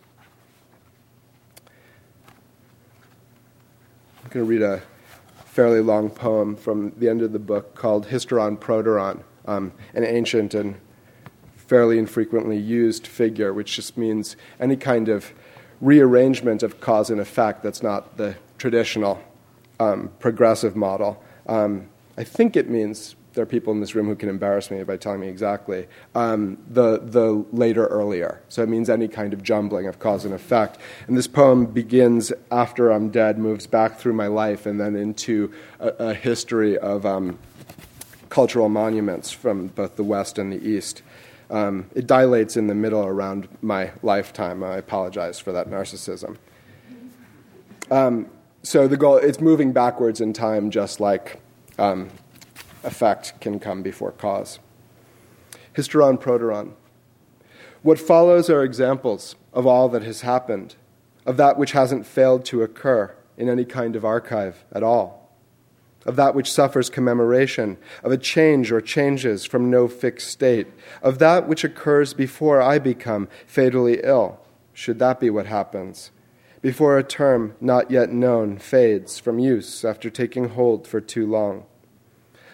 I'm 4.24 4.29
going 4.29 4.45
to 4.45 4.50
read 4.50 4.62
a 4.62 4.81
fairly 5.45 5.79
long 5.79 6.10
poem 6.10 6.55
from 6.55 6.91
the 6.98 7.07
end 7.07 7.22
of 7.22 7.31
the 7.31 7.39
book 7.39 7.75
called 7.75 8.07
Hysteron 8.07 8.57
Proteron, 8.57 9.24
um, 9.45 9.72
an 9.93 10.03
ancient 10.03 10.53
and 10.53 10.75
fairly 11.55 11.98
infrequently 11.98 12.57
used 12.57 13.07
figure, 13.07 13.53
which 13.53 13.75
just 13.75 13.98
means 13.98 14.36
any 14.60 14.75
kind 14.75 15.10
of 15.10 15.34
rearrangement 15.86 16.63
of 16.63 16.82
cause 16.82 17.12
and 17.12 17.22
effect 17.22 17.62
that's 17.62 17.84
not 17.84 18.18
the 18.18 18.36
traditional 18.58 19.22
um, 19.80 20.10
progressive 20.20 20.75
model. 20.75 21.22
Um, 21.48 21.89
I 22.18 22.24
think 22.24 22.56
it 22.56 22.70
means 22.70 23.15
there 23.34 23.44
are 23.44 23.46
people 23.46 23.72
in 23.72 23.82
this 23.82 23.94
room 23.94 24.08
who 24.08 24.15
can 24.15 24.30
embarrass 24.30 24.72
me 24.72 24.82
by 24.84 24.98
telling 24.98 25.20
me 25.20 25.27
exactly 25.27 25.88
um, 26.15 26.58
the 26.68 27.00
the 27.00 27.46
later 27.51 27.86
earlier. 27.88 28.42
So 28.50 28.63
it 28.63 28.70
means 28.70 28.89
any 28.89 29.08
kind 29.08 29.34
of 29.34 29.44
jumbling 29.44 29.88
of 29.88 30.00
cause 30.00 30.25
and 30.25 30.34
effect. 30.34 30.80
And 31.08 31.18
this 31.18 31.27
poem 31.27 31.65
begins 31.65 32.34
after 32.50 32.89
I'm 32.89 33.10
dead, 33.10 33.38
moves 33.38 33.68
back 33.68 34.00
through 34.00 34.13
my 34.13 34.27
life, 34.27 34.65
and 34.65 34.80
then 34.80 34.96
into 34.96 35.54
a, 35.80 35.89
a 35.89 36.13
history 36.13 36.77
of 36.77 37.06
um, 37.06 37.38
cultural 38.30 38.70
monuments 38.70 39.32
from 39.32 39.68
both 39.68 39.98
the 39.98 40.04
West 40.04 40.39
and 40.39 40.51
the 40.51 40.65
East. 40.68 41.04
Um, 41.49 41.89
it 41.93 42.07
dilates 42.07 42.57
in 42.57 42.67
the 42.67 42.75
middle 42.75 43.05
around 43.05 43.47
my 43.61 43.91
lifetime. 44.01 44.63
I 44.63 44.77
apologize 44.77 45.39
for 45.39 45.51
that 45.51 45.69
narcissism. 45.69 46.37
Um, 47.91 48.29
so 48.63 48.87
the 48.87 48.97
goal 48.97 49.17
it's 49.17 49.39
moving 49.39 49.71
backwards 49.71 50.21
in 50.21 50.33
time, 50.33 50.71
just 50.71 50.99
like 50.99 51.39
um, 51.77 52.09
effect 52.83 53.39
can 53.39 53.59
come 53.59 53.83
before 53.83 54.11
cause. 54.11 54.59
Hysteron 55.75 56.19
proteron. 56.19 56.73
What 57.83 57.99
follows 57.99 58.49
are 58.49 58.63
examples 58.63 59.35
of 59.53 59.67
all 59.67 59.87
that 59.89 60.01
has 60.01 60.21
happened, 60.21 60.75
of 61.25 61.37
that 61.37 61.57
which 61.57 61.73
hasn't 61.73 62.07
failed 62.07 62.43
to 62.45 62.63
occur 62.63 63.15
in 63.37 63.49
any 63.49 63.65
kind 63.65 63.95
of 63.95 64.03
archive 64.03 64.65
at 64.71 64.81
all 64.81 65.25
of 66.05 66.15
that 66.15 66.35
which 66.35 66.51
suffers 66.51 66.89
commemoration, 66.89 67.77
of 68.03 68.12
a 68.12 68.17
change 68.17 68.71
or 68.71 68.79
changes 68.79 69.45
from 69.45 69.69
no 69.69 69.88
fixed 69.88 70.29
state, 70.29 70.67
of 71.01 71.19
that 71.19 71.47
which 71.47 71.63
occurs 71.63 72.13
before 72.13 72.62
I 72.62 72.79
become 72.79 73.27
fatally 73.47 74.00
ill, 74.03 74.39
should 74.71 75.00
that 75.00 75.19
be 75.19 75.29
what 75.29 75.47
happens, 75.47 76.12
before 76.62 76.97
a 76.97 77.03
term 77.03 77.55
not 77.59 77.89
yet 77.89 78.12
known 78.12 78.57
fades 78.57 79.19
from 79.19 79.39
use 79.39 79.83
after 79.83 80.09
taking 80.09 80.50
hold 80.50 80.88
for 80.88 81.01
too 81.01 81.25
long. 81.25 81.65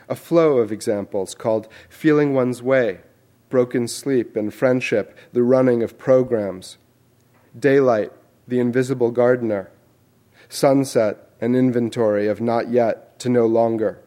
A 0.08 0.16
flow 0.16 0.58
of 0.58 0.72
examples 0.72 1.36
called 1.36 1.68
feeling 1.90 2.34
one's 2.34 2.62
way, 2.62 3.02
broken 3.50 3.88
sleep 3.88 4.36
and 4.36 4.54
friendship, 4.54 5.18
the 5.34 5.44
running 5.44 5.84
of 5.84 5.98
programs, 5.98 6.78
daylight, 7.58 8.12
the 8.48 8.60
invisible 8.60 9.12
gardener, 9.12 9.72
sunset, 10.50 11.30
an 11.42 11.56
inventory 11.56 12.28
of 12.28 12.40
not 12.40 12.70
yet 12.70 13.11
to 13.22 13.30
no 13.30 13.46
longer. 13.46 14.00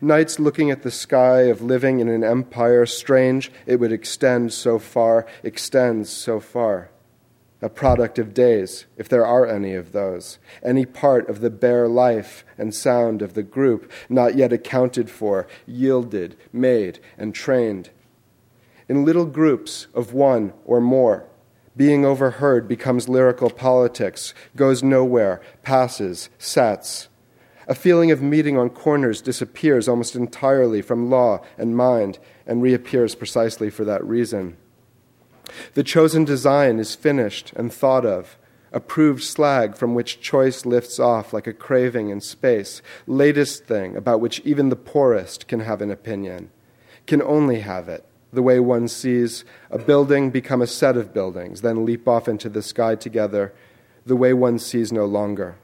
Nights 0.00 0.38
looking 0.38 0.70
at 0.70 0.82
the 0.82 0.90
sky 0.90 1.42
of 1.42 1.62
living 1.62 2.00
in 2.00 2.08
an 2.08 2.24
empire 2.24 2.84
strange, 2.86 3.50
it 3.66 3.76
would 3.76 3.92
extend 3.92 4.52
so 4.52 4.78
far, 4.78 5.26
extends 5.42 6.10
so 6.10 6.40
far. 6.40 6.90
A 7.60 7.68
product 7.68 8.18
of 8.18 8.34
days, 8.34 8.86
if 8.96 9.08
there 9.08 9.26
are 9.26 9.44
any 9.46 9.74
of 9.74 9.92
those, 9.92 10.38
any 10.62 10.86
part 10.86 11.28
of 11.28 11.40
the 11.40 11.50
bare 11.50 11.88
life 11.88 12.44
and 12.56 12.74
sound 12.74 13.20
of 13.20 13.34
the 13.34 13.42
group 13.42 13.90
not 14.08 14.36
yet 14.36 14.52
accounted 14.52 15.10
for, 15.10 15.46
yielded, 15.66 16.36
made, 16.52 17.00
and 17.16 17.34
trained. 17.34 17.90
In 18.88 19.04
little 19.04 19.26
groups 19.26 19.88
of 19.92 20.12
one 20.12 20.52
or 20.64 20.80
more, 20.80 21.26
being 21.76 22.04
overheard 22.04 22.66
becomes 22.66 23.08
lyrical 23.08 23.50
politics, 23.50 24.34
goes 24.56 24.82
nowhere, 24.82 25.40
passes, 25.62 26.28
sets, 26.38 27.08
a 27.68 27.74
feeling 27.74 28.10
of 28.10 28.22
meeting 28.22 28.56
on 28.56 28.70
corners 28.70 29.20
disappears 29.20 29.88
almost 29.88 30.16
entirely 30.16 30.80
from 30.80 31.10
law 31.10 31.38
and 31.58 31.76
mind 31.76 32.18
and 32.46 32.62
reappears 32.62 33.14
precisely 33.14 33.68
for 33.68 33.84
that 33.84 34.02
reason. 34.04 34.56
The 35.74 35.84
chosen 35.84 36.24
design 36.24 36.78
is 36.78 36.94
finished 36.94 37.52
and 37.54 37.70
thought 37.70 38.06
of, 38.06 38.38
approved 38.72 39.22
slag 39.22 39.76
from 39.76 39.94
which 39.94 40.20
choice 40.20 40.64
lifts 40.64 40.98
off 40.98 41.34
like 41.34 41.46
a 41.46 41.52
craving 41.52 42.08
in 42.08 42.22
space, 42.22 42.80
latest 43.06 43.66
thing 43.66 43.96
about 43.96 44.20
which 44.20 44.40
even 44.40 44.70
the 44.70 44.76
poorest 44.76 45.46
can 45.46 45.60
have 45.60 45.82
an 45.82 45.90
opinion, 45.90 46.50
can 47.06 47.20
only 47.20 47.60
have 47.60 47.88
it, 47.88 48.04
the 48.32 48.42
way 48.42 48.58
one 48.58 48.88
sees 48.88 49.44
a 49.70 49.78
building 49.78 50.30
become 50.30 50.62
a 50.62 50.66
set 50.66 50.96
of 50.96 51.12
buildings, 51.12 51.60
then 51.60 51.84
leap 51.84 52.08
off 52.08 52.28
into 52.28 52.48
the 52.48 52.62
sky 52.62 52.94
together, 52.94 53.52
the 54.06 54.16
way 54.16 54.32
one 54.32 54.58
sees 54.58 54.90
no 54.90 55.04
longer 55.04 55.58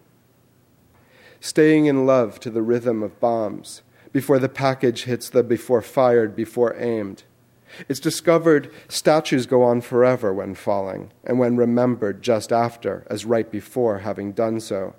staying 1.44 1.84
in 1.84 2.06
love 2.06 2.40
to 2.40 2.48
the 2.48 2.62
rhythm 2.62 3.02
of 3.02 3.20
bombs, 3.20 3.82
before 4.12 4.38
the 4.38 4.48
package 4.48 5.04
hits 5.04 5.28
the 5.28 5.42
before 5.42 5.82
fired, 5.82 6.34
before 6.34 6.74
aimed. 6.78 7.22
It's 7.86 8.00
discovered 8.00 8.72
statues 8.88 9.44
go 9.44 9.62
on 9.62 9.82
forever 9.82 10.32
when 10.32 10.54
falling, 10.54 11.12
and 11.22 11.38
when 11.38 11.58
remembered 11.58 12.22
just 12.22 12.50
after, 12.50 13.06
as 13.10 13.26
right 13.26 13.50
before 13.50 13.98
having 13.98 14.32
done 14.32 14.58
so. 14.58 14.94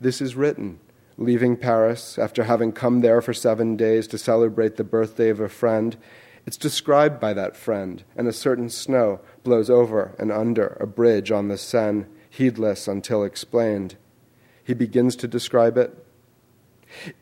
This 0.00 0.22
is 0.22 0.36
written, 0.36 0.80
leaving 1.18 1.58
Paris 1.58 2.18
after 2.18 2.44
having 2.44 2.72
come 2.72 3.02
there 3.02 3.20
for 3.20 3.34
seven 3.34 3.76
days 3.76 4.06
to 4.06 4.16
celebrate 4.16 4.76
the 4.76 4.84
birthday 4.84 5.28
of 5.28 5.40
a 5.40 5.50
friend. 5.50 5.98
It's 6.46 6.56
described 6.56 7.20
by 7.20 7.34
that 7.34 7.58
friend, 7.58 8.04
and 8.16 8.26
a 8.26 8.32
certain 8.32 8.70
snow 8.70 9.20
blows 9.44 9.68
over 9.68 10.14
and 10.18 10.32
under 10.32 10.78
a 10.80 10.86
bridge 10.86 11.30
on 11.30 11.48
the 11.48 11.58
Seine, 11.58 12.06
heedless 12.30 12.88
until 12.88 13.22
explained 13.22 13.96
he 14.66 14.74
begins 14.74 15.14
to 15.14 15.28
describe 15.28 15.78
it. 15.78 15.96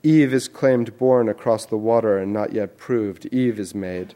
Eve 0.02 0.32
is 0.32 0.48
claimed 0.48 0.96
born 0.96 1.28
across 1.28 1.66
the 1.66 1.76
water 1.76 2.16
and 2.16 2.32
not 2.32 2.54
yet 2.54 2.78
proved. 2.78 3.26
Eve 3.26 3.60
is 3.60 3.74
made. 3.74 4.14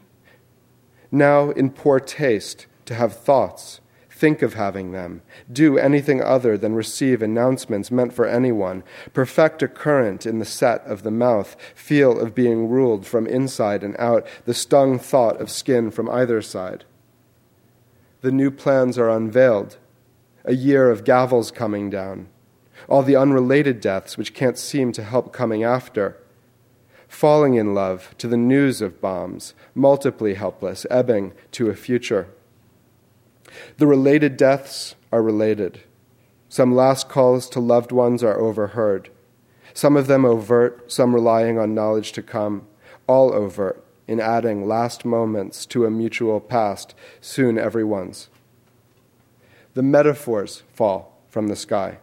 Now, 1.12 1.50
in 1.50 1.70
poor 1.70 2.00
taste, 2.00 2.66
to 2.87 2.94
have 2.94 3.14
thoughts, 3.14 3.80
think 4.08 4.40
of 4.40 4.54
having 4.54 4.92
them, 4.92 5.20
do 5.52 5.76
anything 5.76 6.23
other 6.23 6.56
than 6.56 6.75
receive 6.75 7.20
announcements 7.20 7.90
meant 7.90 8.14
for 8.14 8.25
anyone, 8.25 8.82
perfect 9.12 9.62
a 9.62 9.68
current 9.68 10.25
in 10.25 10.38
the 10.38 10.47
set 10.47 10.82
of 10.87 11.02
the 11.02 11.11
mouth, 11.11 11.54
feel 11.75 12.18
of 12.18 12.35
being 12.35 12.70
ruled 12.70 13.06
from 13.06 13.26
inside 13.26 13.85
and 13.85 13.94
out, 13.99 14.26
the 14.47 14.54
stung 14.54 14.99
thought 14.99 15.38
of 15.38 15.50
skin 15.50 15.90
from 15.90 16.08
either 16.08 16.40
side. 16.40 16.87
The 18.23 18.32
new 18.32 18.50
plans 18.50 18.97
are 18.97 19.11
unveiled, 19.11 19.76
a 20.47 20.54
year 20.54 20.90
of 20.90 21.04
gavels 21.04 21.52
coming 21.52 21.90
down 21.90 22.28
all 22.88 23.02
the 23.02 23.16
unrelated 23.16 23.80
deaths 23.80 24.16
which 24.16 24.35
can't 24.35 24.59
seem 24.59 24.92
to 24.92 25.04
help 25.04 25.33
coming 25.33 25.62
after. 25.62 26.16
falling 27.09 27.54
in 27.54 27.75
love 27.75 28.14
to 28.18 28.28
the 28.28 28.37
news 28.37 28.83
of 28.83 29.00
bombs, 29.00 29.54
multiply 29.75 30.35
helpless, 30.35 30.85
ebbing 30.90 31.33
to 31.50 31.71
a 31.71 31.75
future. 31.75 32.28
The 33.78 33.87
related 33.87 34.37
deaths 34.37 34.95
are 35.11 35.23
related. 35.23 35.80
Some 36.50 36.75
last 36.75 37.09
calls 37.09 37.49
to 37.50 37.61
loved 37.61 37.92
ones 37.92 38.23
are 38.23 38.38
overheard. 38.38 39.11
Some 39.73 39.97
of 39.97 40.07
them 40.07 40.25
overt, 40.25 40.92
some 40.92 41.14
relying 41.14 41.59
on 41.59 41.75
knowledge 41.75 42.12
to 42.12 42.23
come, 42.23 42.66
all 43.07 43.33
overt, 43.33 43.83
in 44.07 44.21
adding 44.21 44.66
last 44.66 45.04
moments 45.04 45.66
to 45.66 45.85
a 45.85 45.90
mutual 45.90 46.40
past, 46.40 46.95
soon 47.21 47.59
everyone's. 47.59 48.28
The 49.75 49.83
metaphors 49.83 50.62
fall 50.73 51.18
from 51.28 51.49
the 51.49 51.57
sky, 51.57 51.99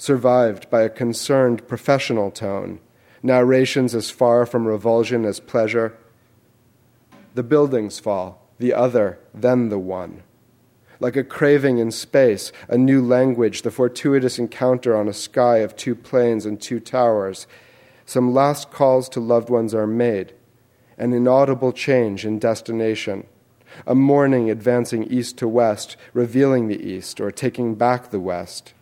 survived 0.00 0.70
by 0.70 0.80
a 0.80 0.88
concerned 0.88 1.68
professional 1.68 2.30
tone, 2.30 2.80
narrations 3.22 3.94
as 3.94 4.08
far 4.08 4.46
from 4.46 4.66
revulsion 4.66 5.26
as 5.26 5.38
pleasure. 5.38 5.94
The 7.34 7.42
buildings 7.42 7.98
fall, 7.98 8.48
the 8.58 8.72
other, 8.72 9.18
then 9.34 9.68
the 9.68 9.78
one 9.78 10.22
like 11.00 11.16
a 11.16 11.24
craving 11.24 11.78
in 11.78 11.90
space, 11.90 12.52
a 12.68 12.76
new 12.76 13.02
language, 13.02 13.62
the 13.62 13.70
fortuitous 13.70 14.38
encounter 14.38 14.94
on 14.94 15.08
a 15.08 15.14
sky 15.14 15.58
of 15.58 15.74
two 15.74 15.94
planes 15.94 16.44
and 16.44 16.60
two 16.60 16.78
towers. 16.78 17.46
Some 18.04 18.34
last 18.34 18.70
calls 18.70 19.08
to 19.10 19.20
loved 19.20 19.48
ones 19.48 19.74
are 19.74 19.86
made, 19.86 20.34
an 20.98 21.14
inaudible 21.14 21.72
change 21.72 22.26
in 22.26 22.38
destination, 22.38 23.26
a 23.86 23.94
morning 23.94 24.50
advancing 24.50 25.04
east 25.04 25.38
to 25.38 25.48
west, 25.48 25.96
revealing 26.12 26.68
the 26.68 26.86
east 26.86 27.18
or 27.18 27.30
taking 27.30 27.74
back 27.76 28.10
the 28.10 28.20
west. 28.20 28.74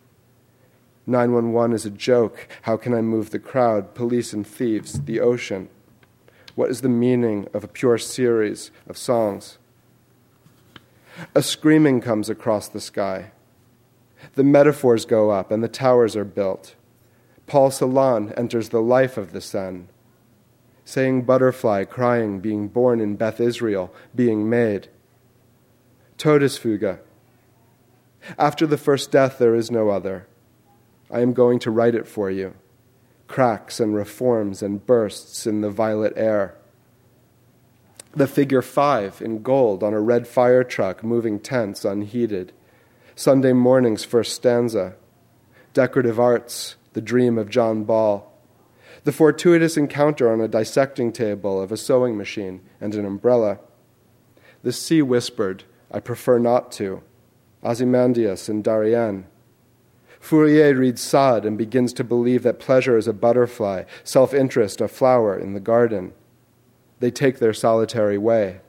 911 1.09 1.75
is 1.75 1.85
a 1.85 1.89
joke. 1.89 2.47
How 2.61 2.77
can 2.77 2.93
I 2.93 3.01
move 3.01 3.31
the 3.31 3.39
crowd? 3.39 3.95
Police 3.95 4.31
and 4.31 4.45
thieves, 4.45 5.01
the 5.01 5.19
ocean. 5.19 5.69
What 6.55 6.69
is 6.69 6.81
the 6.81 6.89
meaning 6.89 7.47
of 7.53 7.63
a 7.63 7.67
pure 7.67 7.97
series 7.97 8.71
of 8.87 8.97
songs? 8.97 9.57
A 11.35 11.41
screaming 11.41 12.01
comes 12.01 12.29
across 12.29 12.67
the 12.67 12.79
sky. 12.79 13.31
The 14.35 14.43
metaphors 14.43 15.05
go 15.05 15.31
up 15.31 15.51
and 15.51 15.63
the 15.63 15.67
towers 15.67 16.15
are 16.15 16.25
built. 16.25 16.75
Paul 17.47 17.71
Celan 17.71 18.37
enters 18.37 18.69
the 18.69 18.81
life 18.81 19.17
of 19.17 19.31
the 19.31 19.41
sun, 19.41 19.87
saying 20.85 21.23
butterfly 21.23 21.85
crying, 21.85 22.39
being 22.39 22.67
born 22.67 22.99
in 23.01 23.15
Beth 23.15 23.39
Israel, 23.39 23.93
being 24.13 24.49
made. 24.49 24.87
Todesfuge. 26.17 26.99
After 28.37 28.67
the 28.67 28.77
first 28.77 29.11
death, 29.11 29.39
there 29.39 29.55
is 29.55 29.71
no 29.71 29.89
other. 29.89 30.27
I 31.11 31.21
am 31.21 31.33
going 31.33 31.59
to 31.59 31.71
write 31.71 31.95
it 31.95 32.07
for 32.07 32.29
you. 32.29 32.53
Cracks 33.27 33.79
and 33.79 33.95
reforms 33.95 34.61
and 34.61 34.85
bursts 34.85 35.45
in 35.45 35.61
the 35.61 35.69
violet 35.69 36.13
air 36.15 36.55
the 38.13 38.27
figure 38.27 38.61
five 38.61 39.21
in 39.21 39.41
gold 39.43 39.83
on 39.83 39.93
a 39.93 40.01
red 40.01 40.27
fire 40.27 40.63
truck 40.63 41.03
moving 41.03 41.39
tents 41.39 41.85
unheeded. 41.85 42.51
Sunday 43.15 43.53
morning's 43.53 44.03
first 44.03 44.33
stanza. 44.33 44.95
Decorative 45.73 46.19
arts, 46.19 46.75
the 46.93 47.01
dream 47.01 47.37
of 47.37 47.49
John 47.49 47.83
Ball. 47.83 48.25
The 49.03 49.11
fortuitous 49.11 49.77
encounter 49.77 50.31
on 50.31 50.41
a 50.41 50.47
dissecting 50.47 51.11
table 51.11 51.61
of 51.61 51.71
a 51.71 51.77
sewing 51.77 52.17
machine 52.17 52.61
and 52.81 52.95
an 52.95 53.05
umbrella. 53.05 53.59
The 54.63 54.73
sea 54.73 55.01
whispered, 55.01 55.63
I 55.91 55.99
prefer 55.99 56.39
not 56.39 56.71
to. 56.73 57.03
Ozymandias 57.63 58.49
and 58.49 58.63
Darien. 58.63 59.27
Fourier 60.19 60.75
reads 60.75 61.01
Sade 61.01 61.45
and 61.45 61.57
begins 61.57 61.93
to 61.93 62.03
believe 62.03 62.43
that 62.43 62.59
pleasure 62.59 62.97
is 62.97 63.07
a 63.07 63.13
butterfly, 63.13 63.83
self 64.03 64.33
interest 64.33 64.81
a 64.81 64.87
flower 64.87 65.37
in 65.37 65.53
the 65.53 65.59
garden 65.59 66.13
they 66.99 67.11
take 67.11 67.39
their 67.39 67.53
solitary 67.53 68.17
way. 68.17 68.59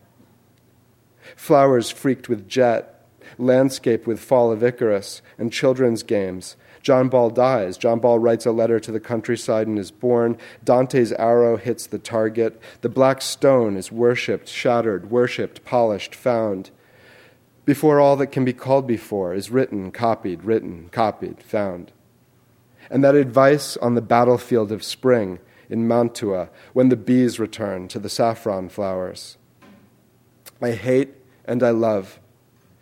Flowers 1.36 1.90
freaked 1.90 2.28
with 2.28 2.48
jet, 2.48 3.04
landscape 3.38 4.06
with 4.06 4.20
fall 4.20 4.50
of 4.50 4.62
Icarus, 4.62 5.22
and 5.38 5.52
children's 5.52 6.02
games. 6.02 6.56
John 6.82 7.08
Ball 7.08 7.30
dies. 7.30 7.76
John 7.76 8.00
Ball 8.00 8.18
writes 8.18 8.46
a 8.46 8.52
letter 8.52 8.80
to 8.80 8.90
the 8.90 9.00
countryside 9.00 9.66
and 9.66 9.78
is 9.78 9.90
born. 9.90 10.38
Dante's 10.64 11.12
arrow 11.12 11.56
hits 11.56 11.86
the 11.86 11.98
target. 11.98 12.60
The 12.80 12.88
black 12.88 13.20
stone 13.20 13.76
is 13.76 13.92
worshipped, 13.92 14.48
shattered, 14.48 15.10
worshipped, 15.10 15.64
polished, 15.64 16.14
found. 16.14 16.70
Before 17.64 18.00
all 18.00 18.16
that 18.16 18.28
can 18.28 18.44
be 18.44 18.52
called 18.52 18.86
before 18.86 19.34
is 19.34 19.50
written, 19.50 19.90
copied, 19.90 20.44
written, 20.44 20.88
copied, 20.90 21.42
found. 21.42 21.92
And 22.90 23.04
that 23.04 23.14
advice 23.14 23.76
on 23.76 23.94
the 23.94 24.00
battlefield 24.00 24.72
of 24.72 24.82
spring 24.82 25.38
in 25.68 25.86
Mantua 25.86 26.50
when 26.72 26.88
the 26.88 26.96
bees 26.96 27.38
return 27.38 27.86
to 27.88 27.98
the 27.98 28.08
saffron 28.08 28.68
flowers. 28.68 29.36
I 30.60 30.72
hate 30.72 31.14
and 31.44 31.62
I 31.62 31.70
love. 31.70 32.18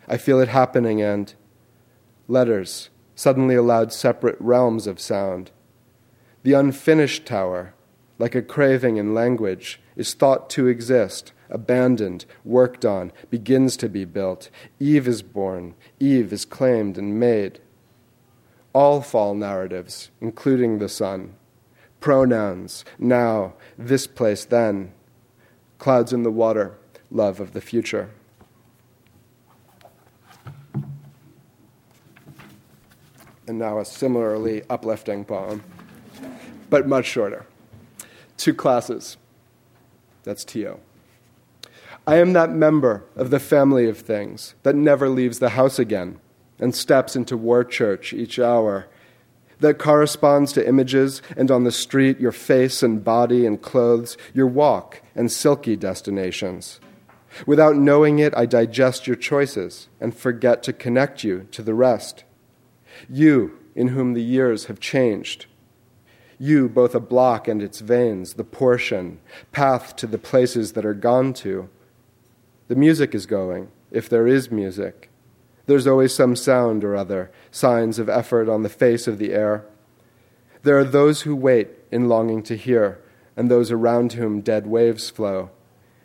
I 0.07 0.17
feel 0.17 0.39
it 0.39 0.49
happening, 0.49 1.01
and 1.01 1.33
letters 2.27 2.89
suddenly 3.15 3.55
allowed 3.55 3.93
separate 3.93 4.37
realms 4.39 4.87
of 4.87 4.99
sound. 4.99 5.51
The 6.43 6.53
unfinished 6.53 7.25
tower, 7.25 7.73
like 8.17 8.33
a 8.33 8.41
craving 8.41 8.97
in 8.97 9.13
language, 9.13 9.79
is 9.95 10.13
thought 10.13 10.49
to 10.51 10.67
exist, 10.67 11.31
abandoned, 11.49 12.25
worked 12.43 12.85
on, 12.85 13.11
begins 13.29 13.75
to 13.77 13.89
be 13.89 14.05
built. 14.05 14.49
Eve 14.79 15.07
is 15.07 15.21
born, 15.21 15.75
Eve 15.99 16.31
is 16.31 16.45
claimed 16.45 16.97
and 16.97 17.19
made. 17.19 17.59
All 18.73 19.01
fall 19.01 19.33
narratives, 19.33 20.11
including 20.21 20.79
the 20.79 20.89
sun, 20.89 21.35
pronouns, 21.99 22.85
now, 22.97 23.53
this 23.77 24.07
place, 24.07 24.45
then, 24.45 24.93
clouds 25.79 26.13
in 26.13 26.23
the 26.23 26.31
water, 26.31 26.77
love 27.11 27.39
of 27.39 27.53
the 27.53 27.61
future. 27.61 28.11
And 33.47 33.57
now 33.57 33.79
a 33.79 33.85
similarly 33.85 34.61
uplifting 34.69 35.25
poem, 35.25 35.63
but 36.69 36.87
much 36.87 37.05
shorter. 37.05 37.47
Two 38.37 38.53
classes. 38.53 39.17
That's 40.23 40.45
T.O. 40.45 40.79
I 42.09 42.15
am 42.15 42.33
that 42.33 42.49
member 42.49 43.03
of 43.15 43.29
the 43.29 43.39
family 43.39 43.87
of 43.87 43.99
things 43.99 44.55
that 44.63 44.75
never 44.75 45.09
leaves 45.09 45.37
the 45.37 45.49
house 45.49 45.77
again 45.77 46.19
and 46.57 46.73
steps 46.73 47.15
into 47.15 47.37
war 47.37 47.63
church 47.63 48.13
each 48.13 48.39
hour 48.39 48.87
that 49.59 49.77
corresponds 49.77 50.51
to 50.53 50.67
images, 50.67 51.21
and 51.37 51.51
on 51.51 51.65
the 51.65 51.71
street, 51.71 52.19
your 52.19 52.31
face 52.31 52.81
and 52.81 53.03
body 53.03 53.45
and 53.45 53.61
clothes, 53.61 54.17
your 54.33 54.47
walk 54.47 55.03
and 55.13 55.31
silky 55.31 55.75
destinations. 55.75 56.79
Without 57.45 57.75
knowing 57.75 58.17
it, 58.17 58.33
I 58.35 58.47
digest 58.47 59.05
your 59.05 59.15
choices 59.15 59.87
and 60.01 60.17
forget 60.17 60.63
to 60.63 60.73
connect 60.73 61.23
you 61.23 61.47
to 61.51 61.61
the 61.61 61.75
rest. 61.75 62.23
You, 63.07 63.59
in 63.75 63.89
whom 63.89 64.13
the 64.13 64.23
years 64.23 64.65
have 64.65 64.79
changed. 64.79 65.45
You, 66.39 66.69
both 66.69 66.95
a 66.95 66.99
block 66.99 67.47
and 67.47 67.61
its 67.61 67.81
veins, 67.81 68.33
the 68.33 68.43
portion, 68.43 69.19
path 69.51 69.95
to 69.97 70.07
the 70.07 70.17
places 70.17 70.71
that 70.71 70.87
are 70.87 70.95
gone 70.95 71.33
to. 71.33 71.69
The 72.69 72.75
music 72.75 73.15
is 73.15 73.25
going, 73.25 73.69
if 73.91 74.07
there 74.07 74.27
is 74.27 74.51
music. 74.51 75.09
There's 75.65 75.87
always 75.87 76.13
some 76.13 76.35
sound 76.35 76.83
or 76.83 76.95
other, 76.95 77.31
signs 77.49 77.97
of 77.97 78.07
effort 78.07 78.47
on 78.47 78.61
the 78.61 78.69
face 78.69 79.07
of 79.07 79.17
the 79.17 79.33
air. 79.33 79.65
There 80.61 80.77
are 80.77 80.83
those 80.83 81.23
who 81.23 81.35
wait 81.35 81.69
in 81.91 82.07
longing 82.07 82.43
to 82.43 82.55
hear, 82.55 82.99
and 83.35 83.49
those 83.49 83.71
around 83.71 84.13
whom 84.13 84.41
dead 84.41 84.67
waves 84.67 85.09
flow. 85.09 85.49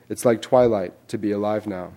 It's 0.08 0.24
like 0.24 0.40
twilight 0.40 0.92
to 1.08 1.18
be 1.18 1.32
alive 1.32 1.66
now. 1.66 1.92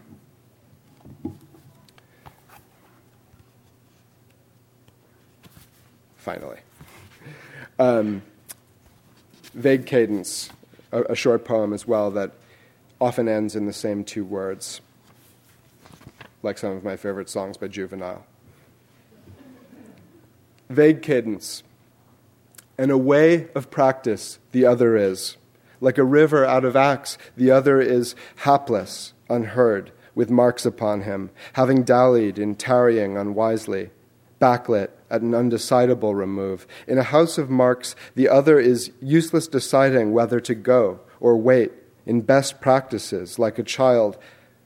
Finally. 6.18 6.60
Um, 7.80 8.22
vague 9.54 9.86
cadence, 9.86 10.50
a, 10.92 11.04
a 11.04 11.16
short 11.16 11.46
poem 11.46 11.72
as 11.72 11.88
well 11.88 12.12
that 12.12 12.32
often 13.00 13.28
ends 13.28 13.56
in 13.56 13.66
the 13.66 13.74
same 13.74 14.04
two 14.04 14.26
words 14.26 14.82
like 16.44 16.58
some 16.58 16.72
of 16.72 16.84
my 16.84 16.96
favorite 16.96 17.30
songs 17.30 17.58
by 17.58 17.68
Juvenile. 17.68 18.26
Vague 20.70 21.02
cadence. 21.02 21.64
And 22.78 22.92
a 22.92 22.98
way 22.98 23.50
of 23.56 23.72
practice, 23.72 24.40
the 24.52 24.66
other 24.66 24.96
is. 24.96 25.38
Like 25.82 25.98
a 25.98 26.04
river 26.04 26.46
out 26.46 26.66
of 26.66 26.76
Acts, 26.76 27.18
the 27.36 27.52
other 27.52 27.82
is 27.82 28.16
hapless, 28.38 29.14
unheard, 29.30 29.92
with 30.16 30.30
marks 30.30 30.66
upon 30.66 31.02
him, 31.02 31.32
having 31.54 31.84
dallied 31.84 32.40
in 32.40 32.56
tarrying 32.56 33.18
unwisely, 33.18 33.90
backlit 34.40 34.90
at 35.10 35.22
an 35.22 35.32
undecidable 35.32 36.16
remove. 36.16 36.68
In 36.88 36.98
a 36.98 37.04
house 37.04 37.38
of 37.38 37.50
marks, 37.50 37.96
the 38.16 38.30
other 38.30 38.60
is 38.60 38.92
useless 39.02 39.48
deciding 39.48 40.14
whether 40.14 40.40
to 40.40 40.56
go 40.56 41.00
or 41.20 41.38
wait, 41.38 41.72
in 42.08 42.22
best 42.22 42.60
practices, 42.62 43.38
like 43.38 43.60
a 43.60 43.64
child 43.64 44.18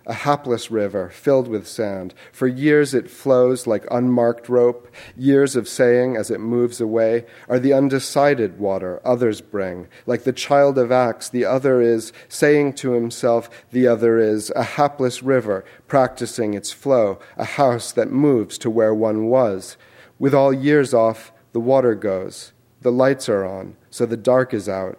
a 0.06 0.14
hapless 0.14 0.72
river 0.72 1.10
filled 1.10 1.48
with 1.48 1.68
sand. 1.68 2.14
For 2.32 2.48
years 2.48 2.94
it 2.94 3.10
flows 3.10 3.68
like 3.68 3.86
unmarked 3.92 4.50
rope. 4.50 4.88
Years 5.16 5.56
of 5.56 5.68
saying 5.68 6.16
as 6.18 6.32
it 6.32 6.40
moves 6.40 6.82
away 6.82 7.26
are 7.48 7.60
the 7.60 7.74
undecided 7.74 8.60
water 8.60 9.00
others 9.06 9.42
bring. 9.42 9.88
Like 10.06 10.24
the 10.24 10.34
child 10.34 10.78
of 10.78 10.92
Acts, 10.92 11.30
the 11.30 11.46
other 11.46 11.82
is 11.82 12.12
saying 12.28 12.74
to 12.74 12.94
himself, 12.94 13.50
the 13.72 13.88
other 13.88 14.18
is 14.20 14.52
a 14.56 14.64
hapless 14.64 15.22
river 15.22 15.64
practicing 15.88 16.54
its 16.54 16.72
flow, 16.72 17.20
a 17.38 17.46
house 17.46 17.92
that 17.92 18.12
moves 18.12 18.58
to 18.60 18.70
where 18.70 18.94
one 18.94 19.28
was. 19.28 19.78
With 20.18 20.34
all 20.34 20.54
years 20.54 20.94
off, 20.94 21.32
the 21.54 21.60
water 21.60 21.96
goes. 21.96 22.54
The 22.82 22.92
lights 22.92 23.30
are 23.30 23.46
on, 23.46 23.76
so 23.92 24.06
the 24.06 24.18
dark 24.18 24.54
is 24.54 24.68
out. 24.68 24.98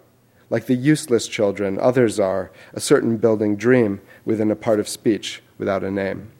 Like 0.52 0.66
the 0.66 0.74
useless 0.74 1.28
children, 1.28 1.78
others 1.78 2.20
are, 2.20 2.50
a 2.74 2.80
certain 2.80 3.16
building 3.16 3.56
dream 3.56 4.02
within 4.26 4.50
a 4.50 4.54
part 4.54 4.80
of 4.80 4.86
speech 4.86 5.42
without 5.56 5.82
a 5.82 5.90
name. 5.90 6.30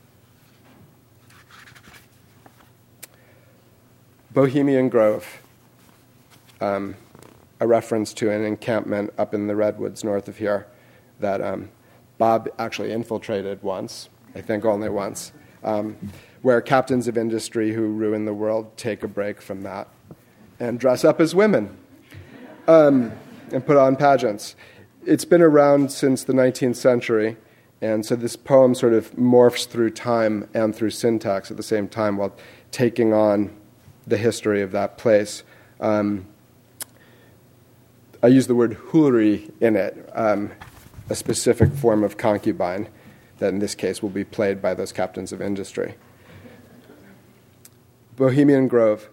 Bohemian 4.31 4.90
Grove, 4.90 5.40
um, 6.61 6.94
a 7.59 7.66
reference 7.66 8.12
to 8.12 8.31
an 8.31 8.44
encampment 8.44 9.14
up 9.16 9.33
in 9.33 9.46
the 9.46 9.57
redwoods 9.57 10.05
north 10.05 10.29
of 10.29 10.37
here 10.37 10.66
that 11.20 11.40
um, 11.40 11.70
Bob 12.18 12.51
actually 12.59 12.92
infiltrated 12.92 13.62
once, 13.62 14.11
I 14.35 14.42
think 14.42 14.66
only 14.66 14.90
once, 14.90 15.33
um, 15.64 15.96
where 16.42 16.61
captains 16.61 17.09
of 17.09 17.16
industry 17.16 17.72
who 17.72 17.87
ruin 17.87 18.27
the 18.27 18.35
world 18.35 18.77
take 18.77 19.03
a 19.03 19.09
break 19.09 19.40
from 19.40 19.62
that 19.62 19.88
and 20.61 20.79
dress 20.79 21.03
up 21.03 21.18
as 21.18 21.35
women. 21.35 21.75
And 23.53 23.65
put 23.65 23.77
on 23.77 23.97
pageants. 23.97 24.57
It's 25.05 25.27
been 25.27 25.43
around 25.43 25.93
since 25.93 26.25
the 26.25 26.33
19th 26.33 26.77
century, 26.77 27.37
and 27.83 28.07
so 28.07 28.17
this 28.17 28.35
poem 28.35 28.75
sort 28.75 28.95
of 28.95 29.12
morphs 29.12 29.67
through 29.67 29.91
time 29.91 30.49
and 30.55 30.75
through 30.75 30.91
syntax 30.91 31.51
at 31.51 31.59
the 31.59 31.62
same 31.62 31.87
time 31.87 32.17
while 32.17 32.35
taking 32.71 33.12
on 33.12 33.55
the 34.07 34.17
history 34.17 34.62
of 34.62 34.73
that 34.73 34.97
place. 34.97 35.43
Um, 35.81 36.27
I 38.23 38.29
use 38.29 38.47
the 38.47 38.55
word 38.55 38.75
houri 38.75 39.51
in 39.61 39.77
it, 39.77 40.09
um, 40.15 40.53
a 41.11 41.15
specific 41.15 41.73
form 41.73 42.05
of 42.05 42.17
concubine 42.17 42.88
that 43.38 43.53
in 43.53 43.59
this 43.59 43.75
case 43.75 44.01
will 44.01 44.11
be 44.11 44.25
played 44.25 44.62
by 44.62 44.73
those 44.73 44.93
captains 44.93 45.33
of 45.33 45.43
industry. 45.43 45.97
Bohemian 48.17 48.69
Grove. 48.69 49.11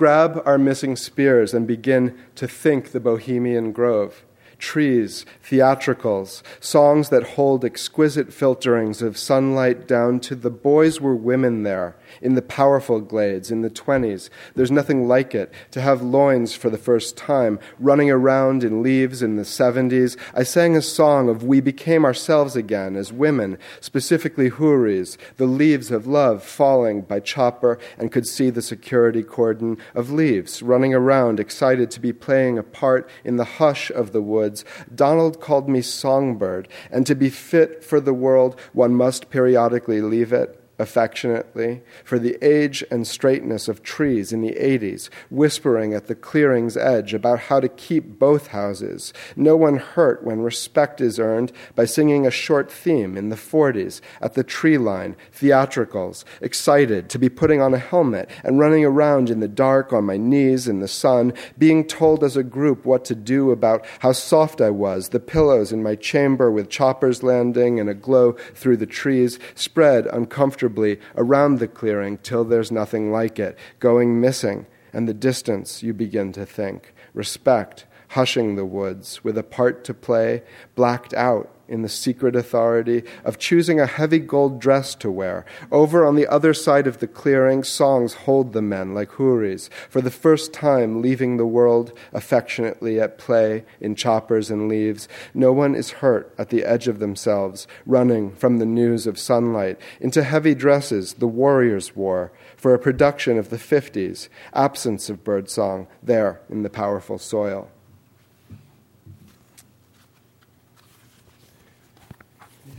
Grab 0.00 0.40
our 0.46 0.56
missing 0.56 0.96
spears 0.96 1.52
and 1.52 1.66
begin 1.66 2.18
to 2.34 2.48
think 2.48 2.92
the 2.92 3.00
Bohemian 3.00 3.70
Grove. 3.70 4.24
Trees, 4.58 5.26
theatricals, 5.42 6.42
songs 6.58 7.10
that 7.10 7.34
hold 7.34 7.66
exquisite 7.66 8.30
filterings 8.30 9.02
of 9.02 9.18
sunlight 9.18 9.86
down 9.86 10.18
to 10.20 10.34
the 10.34 10.48
boys 10.48 11.02
were 11.02 11.14
women 11.14 11.64
there, 11.64 11.96
in 12.20 12.34
the 12.34 12.42
powerful 12.42 13.00
glades, 13.00 13.50
in 13.50 13.62
the 13.62 13.70
20s. 13.70 14.30
There's 14.54 14.70
nothing 14.70 15.08
like 15.08 15.34
it. 15.34 15.52
To 15.72 15.80
have 15.80 16.02
loins 16.02 16.54
for 16.54 16.70
the 16.70 16.78
first 16.78 17.16
time, 17.16 17.58
running 17.78 18.10
around 18.10 18.64
in 18.64 18.82
leaves 18.82 19.22
in 19.22 19.36
the 19.36 19.42
70s. 19.42 20.16
I 20.34 20.42
sang 20.42 20.76
a 20.76 20.82
song 20.82 21.28
of 21.28 21.44
we 21.44 21.60
became 21.60 22.04
ourselves 22.04 22.56
again 22.56 22.96
as 22.96 23.12
women, 23.12 23.58
specifically 23.80 24.50
houris, 24.50 25.16
the 25.36 25.46
leaves 25.46 25.90
of 25.90 26.06
love 26.06 26.42
falling 26.42 27.02
by 27.02 27.20
chopper, 27.20 27.78
and 27.98 28.12
could 28.12 28.26
see 28.26 28.50
the 28.50 28.62
security 28.62 29.22
cordon 29.22 29.78
of 29.94 30.10
leaves, 30.10 30.62
running 30.62 30.94
around, 30.94 31.40
excited 31.40 31.90
to 31.90 32.00
be 32.00 32.12
playing 32.12 32.58
a 32.58 32.62
part 32.62 33.08
in 33.24 33.36
the 33.36 33.44
hush 33.44 33.90
of 33.90 34.12
the 34.12 34.22
woods, 34.22 34.64
Donald 34.94 35.40
called 35.40 35.68
me 35.68 35.82
songbird, 35.82 36.68
and 36.90 37.06
to 37.06 37.14
be 37.14 37.30
fit 37.30 37.82
for 37.82 38.00
the 38.00 38.14
world, 38.14 38.58
one 38.72 38.94
must 38.94 39.30
periodically 39.30 40.00
leave 40.00 40.32
it 40.32 40.59
affectionately 40.80 41.82
for 42.04 42.18
the 42.18 42.38
age 42.42 42.82
and 42.90 43.06
straightness 43.06 43.68
of 43.68 43.82
trees 43.82 44.32
in 44.32 44.40
the 44.40 44.54
80s, 44.54 45.10
whispering 45.28 45.92
at 45.92 46.06
the 46.06 46.14
clearing's 46.14 46.76
edge 46.76 47.12
about 47.12 47.38
how 47.38 47.60
to 47.60 47.68
keep 47.68 48.18
both 48.18 48.48
houses. 48.48 49.12
No 49.36 49.56
one 49.56 49.76
hurt 49.76 50.24
when 50.24 50.40
respect 50.40 51.00
is 51.02 51.20
earned 51.20 51.52
by 51.74 51.84
singing 51.84 52.26
a 52.26 52.30
short 52.30 52.72
theme 52.72 53.16
in 53.16 53.28
the 53.28 53.36
40s 53.36 54.00
at 54.22 54.32
the 54.34 54.42
tree 54.42 54.78
line, 54.78 55.16
theatricals, 55.32 56.24
excited 56.40 57.10
to 57.10 57.18
be 57.18 57.28
putting 57.28 57.60
on 57.60 57.74
a 57.74 57.78
helmet 57.78 58.30
and 58.42 58.58
running 58.58 58.84
around 58.84 59.28
in 59.28 59.40
the 59.40 59.48
dark 59.48 59.92
on 59.92 60.04
my 60.04 60.16
knees 60.16 60.66
in 60.66 60.80
the 60.80 60.88
sun, 60.88 61.34
being 61.58 61.86
told 61.86 62.24
as 62.24 62.36
a 62.36 62.42
group 62.42 62.86
what 62.86 63.04
to 63.04 63.14
do 63.14 63.50
about 63.50 63.84
how 63.98 64.12
soft 64.12 64.62
I 64.62 64.70
was, 64.70 65.10
the 65.10 65.20
pillows 65.20 65.72
in 65.72 65.82
my 65.82 65.94
chamber 65.94 66.50
with 66.50 66.70
choppers 66.70 67.22
landing 67.22 67.78
and 67.78 67.90
a 67.90 67.94
glow 67.94 68.32
through 68.54 68.78
the 68.78 68.86
trees, 68.86 69.38
spread 69.54 70.06
uncomfortably 70.06 70.69
around 71.16 71.58
the 71.58 71.68
clearing 71.68 72.18
till 72.18 72.44
there's 72.44 72.72
nothing 72.72 73.10
like 73.12 73.38
it, 73.38 73.58
going 73.78 74.20
missing, 74.20 74.66
and 74.92 75.08
the 75.08 75.14
distance 75.14 75.82
you 75.82 75.92
begin 75.92 76.32
to 76.32 76.46
think. 76.46 76.94
Respect, 77.14 77.86
hushing 78.08 78.56
the 78.56 78.64
woods, 78.64 79.22
with 79.22 79.38
a 79.38 79.42
part 79.42 79.84
to 79.84 79.94
play, 79.94 80.42
blacked 80.74 81.14
out 81.14 81.50
in 81.70 81.82
the 81.82 81.88
secret 81.88 82.36
authority 82.36 83.04
of 83.24 83.38
choosing 83.38 83.80
a 83.80 83.86
heavy 83.86 84.18
gold 84.18 84.60
dress 84.60 84.94
to 84.96 85.10
wear. 85.10 85.46
Over 85.70 86.04
on 86.04 86.16
the 86.16 86.26
other 86.26 86.52
side 86.52 86.86
of 86.86 86.98
the 86.98 87.06
clearing, 87.06 87.64
songs 87.64 88.14
hold 88.14 88.52
the 88.52 88.60
men 88.60 88.92
like 88.92 89.12
houris, 89.12 89.70
for 89.88 90.00
the 90.00 90.10
first 90.10 90.52
time 90.52 91.00
leaving 91.00 91.36
the 91.36 91.46
world 91.46 91.92
affectionately 92.12 93.00
at 93.00 93.16
play 93.16 93.64
in 93.80 93.94
choppers 93.94 94.50
and 94.50 94.68
leaves. 94.68 95.08
No 95.32 95.52
one 95.52 95.74
is 95.74 95.90
hurt 95.90 96.34
at 96.36 96.50
the 96.50 96.64
edge 96.64 96.88
of 96.88 96.98
themselves, 96.98 97.66
running 97.86 98.34
from 98.34 98.58
the 98.58 98.66
news 98.66 99.06
of 99.06 99.18
sunlight 99.18 99.78
into 100.00 100.22
heavy 100.24 100.54
dresses 100.54 101.14
the 101.14 101.28
warriors 101.28 101.94
wore 101.94 102.32
for 102.56 102.74
a 102.74 102.78
production 102.78 103.38
of 103.38 103.50
the 103.50 103.56
50s, 103.56 104.28
absence 104.52 105.08
of 105.08 105.24
birdsong 105.24 105.86
there 106.02 106.40
in 106.50 106.62
the 106.62 106.70
powerful 106.70 107.18
soil. 107.18 107.70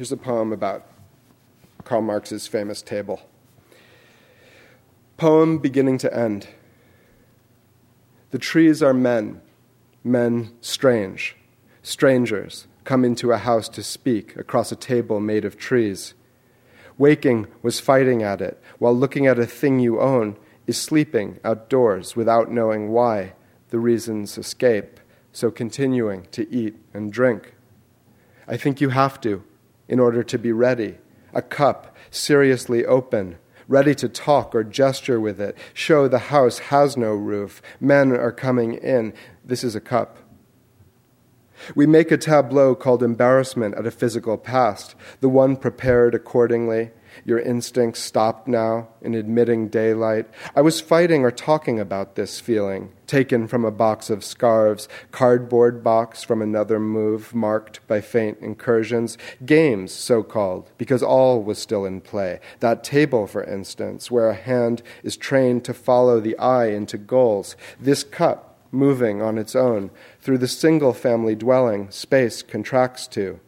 Here's 0.01 0.11
a 0.11 0.17
poem 0.17 0.51
about 0.51 0.87
Karl 1.83 2.01
Marx's 2.01 2.47
famous 2.47 2.81
table. 2.81 3.21
Poem 5.17 5.59
beginning 5.59 5.99
to 5.99 6.11
end. 6.11 6.47
The 8.31 8.39
trees 8.39 8.81
are 8.81 8.95
men, 8.95 9.41
men 10.03 10.53
strange, 10.59 11.35
strangers 11.83 12.65
come 12.83 13.05
into 13.05 13.31
a 13.31 13.37
house 13.37 13.69
to 13.69 13.83
speak 13.83 14.35
across 14.35 14.71
a 14.71 14.75
table 14.75 15.19
made 15.19 15.45
of 15.45 15.55
trees. 15.55 16.15
Waking 16.97 17.45
was 17.61 17.79
fighting 17.79 18.23
at 18.23 18.41
it, 18.41 18.59
while 18.79 18.97
looking 18.97 19.27
at 19.27 19.37
a 19.37 19.45
thing 19.45 19.79
you 19.79 20.01
own 20.01 20.35
is 20.65 20.81
sleeping 20.81 21.39
outdoors 21.43 22.15
without 22.15 22.51
knowing 22.51 22.89
why. 22.89 23.33
The 23.69 23.77
reasons 23.77 24.35
escape, 24.35 24.99
so 25.31 25.51
continuing 25.51 26.25
to 26.31 26.51
eat 26.51 26.75
and 26.91 27.13
drink. 27.13 27.53
I 28.47 28.57
think 28.57 28.81
you 28.81 28.89
have 28.89 29.21
to 29.21 29.43
in 29.91 29.99
order 29.99 30.23
to 30.23 30.39
be 30.39 30.53
ready. 30.53 30.97
A 31.33 31.41
cup, 31.41 31.95
seriously 32.09 32.85
open, 32.85 33.37
ready 33.67 33.93
to 33.93 34.07
talk 34.07 34.55
or 34.55 34.63
gesture 34.63 35.19
with 35.19 35.39
it, 35.39 35.55
show 35.73 36.07
the 36.07 36.17
house 36.17 36.59
has 36.59 36.95
no 36.95 37.13
roof. 37.13 37.61
Men 37.81 38.13
are 38.13 38.31
coming 38.31 38.75
in. 38.75 39.13
This 39.43 39.63
is 39.65 39.75
a 39.75 39.81
cup. 39.81 40.17
We 41.75 41.85
make 41.85 42.09
a 42.09 42.17
tableau 42.17 42.73
called 42.73 43.03
embarrassment 43.03 43.75
at 43.75 43.85
a 43.85 43.91
physical 43.91 44.37
past, 44.37 44.95
the 45.19 45.29
one 45.29 45.57
prepared 45.57 46.15
accordingly, 46.15 46.91
your 47.25 47.39
instincts 47.39 47.99
stopped 47.99 48.47
now 48.47 48.87
in 49.01 49.13
admitting 49.13 49.67
daylight. 49.67 50.27
I 50.55 50.61
was 50.61 50.81
fighting 50.81 51.23
or 51.23 51.31
talking 51.31 51.79
about 51.79 52.15
this 52.15 52.39
feeling, 52.39 52.91
taken 53.07 53.47
from 53.47 53.65
a 53.65 53.71
box 53.71 54.09
of 54.09 54.23
scarves, 54.23 54.87
cardboard 55.11 55.83
box 55.83 56.23
from 56.23 56.41
another 56.41 56.79
move, 56.79 57.33
marked 57.33 57.85
by 57.87 58.01
faint 58.01 58.39
incursions, 58.39 59.17
games, 59.45 59.91
so 59.91 60.23
called, 60.23 60.71
because 60.77 61.03
all 61.03 61.43
was 61.43 61.59
still 61.59 61.85
in 61.85 62.01
play. 62.01 62.39
That 62.59 62.83
table, 62.83 63.27
for 63.27 63.43
instance, 63.43 64.09
where 64.09 64.29
a 64.29 64.35
hand 64.35 64.81
is 65.03 65.17
trained 65.17 65.65
to 65.65 65.73
follow 65.73 66.19
the 66.19 66.37
eye 66.37 66.67
into 66.67 66.97
goals. 66.97 67.55
This 67.79 68.03
cup, 68.03 68.51
moving 68.71 69.21
on 69.21 69.37
its 69.37 69.55
own 69.55 69.91
through 70.21 70.37
the 70.37 70.47
single 70.47 70.93
family 70.93 71.35
dwelling 71.35 71.91
space 71.91 72.41
contracts 72.41 73.07
to 73.07 73.39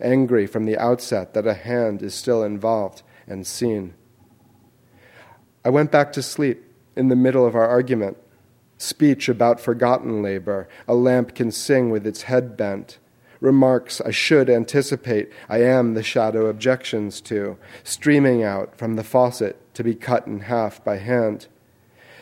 angry 0.00 0.46
from 0.46 0.64
the 0.64 0.76
outset 0.76 1.34
that 1.34 1.46
a 1.46 1.54
hand 1.54 2.02
is 2.02 2.14
still 2.14 2.42
involved 2.42 3.02
and 3.26 3.46
seen. 3.46 3.94
I 5.64 5.70
went 5.70 5.92
back 5.92 6.12
to 6.14 6.22
sleep 6.22 6.64
in 6.96 7.08
the 7.08 7.16
middle 7.16 7.46
of 7.46 7.54
our 7.54 7.68
argument. 7.68 8.16
Speech 8.78 9.28
about 9.28 9.60
forgotten 9.60 10.22
labor, 10.22 10.68
a 10.88 10.94
lamp 10.94 11.34
can 11.34 11.52
sing 11.52 11.90
with 11.90 12.06
its 12.06 12.22
head 12.22 12.56
bent. 12.56 12.98
Remarks 13.40 14.00
I 14.00 14.10
should 14.10 14.50
anticipate, 14.50 15.30
I 15.48 15.62
am 15.62 15.94
the 15.94 16.02
shadow 16.02 16.46
objections 16.46 17.20
to, 17.22 17.58
streaming 17.84 18.42
out 18.42 18.76
from 18.76 18.96
the 18.96 19.04
faucet 19.04 19.74
to 19.74 19.84
be 19.84 19.94
cut 19.94 20.26
in 20.26 20.40
half 20.40 20.82
by 20.84 20.98
hand. 20.98 21.46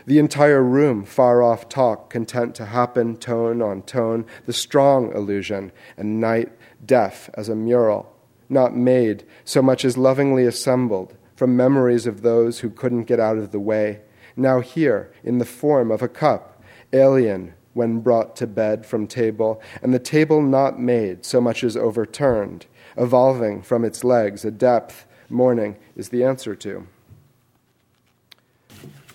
The 0.07 0.19
entire 0.19 0.63
room, 0.63 1.05
far 1.05 1.43
off 1.43 1.69
talk, 1.69 2.11
content 2.11 2.55
to 2.57 2.67
happen 2.67 3.17
tone 3.17 3.63
on 3.63 3.83
tone, 3.83 4.27
the 4.47 4.53
strong 4.53 5.15
illusion, 5.15 5.73
and 5.97 6.21
night 6.21 6.53
deaf 6.85 7.31
as 7.35 7.49
a 7.49 7.57
mural 7.57 8.15
not 8.51 8.75
made, 8.75 9.25
so 9.45 9.63
much 9.63 9.85
as 9.85 9.97
lovingly 9.97 10.45
assembled 10.45 11.17
from 11.37 11.57
memories 11.57 12.07
of 12.07 12.23
those 12.23 12.61
who 12.61 12.71
couldn't 12.71 13.05
get 13.05 13.21
out 13.21 13.39
of 13.39 13.53
the 13.53 13.61
way, 13.61 14.01
now 14.37 14.61
here 14.61 15.13
in 15.25 15.39
the 15.39 15.45
form 15.45 15.91
of 15.91 16.03
a 16.03 16.09
cup, 16.09 16.63
alien 16.93 17.55
when 17.73 18.01
brought 18.01 18.35
to 18.37 18.47
bed 18.47 18.85
from 18.85 19.07
table, 19.07 19.63
and 19.83 19.95
the 19.95 19.99
table 19.99 20.43
not 20.43 20.79
made, 20.79 21.25
so 21.25 21.41
much 21.41 21.63
as 21.63 21.77
overturned, 21.77 22.67
evolving 22.97 23.63
from 23.63 23.85
its 23.85 24.03
legs 24.03 24.45
a 24.45 24.51
depth 24.51 25.07
mourning 25.29 25.77
is 25.97 26.09
the 26.09 26.25
answer 26.25 26.55
to. 26.57 26.87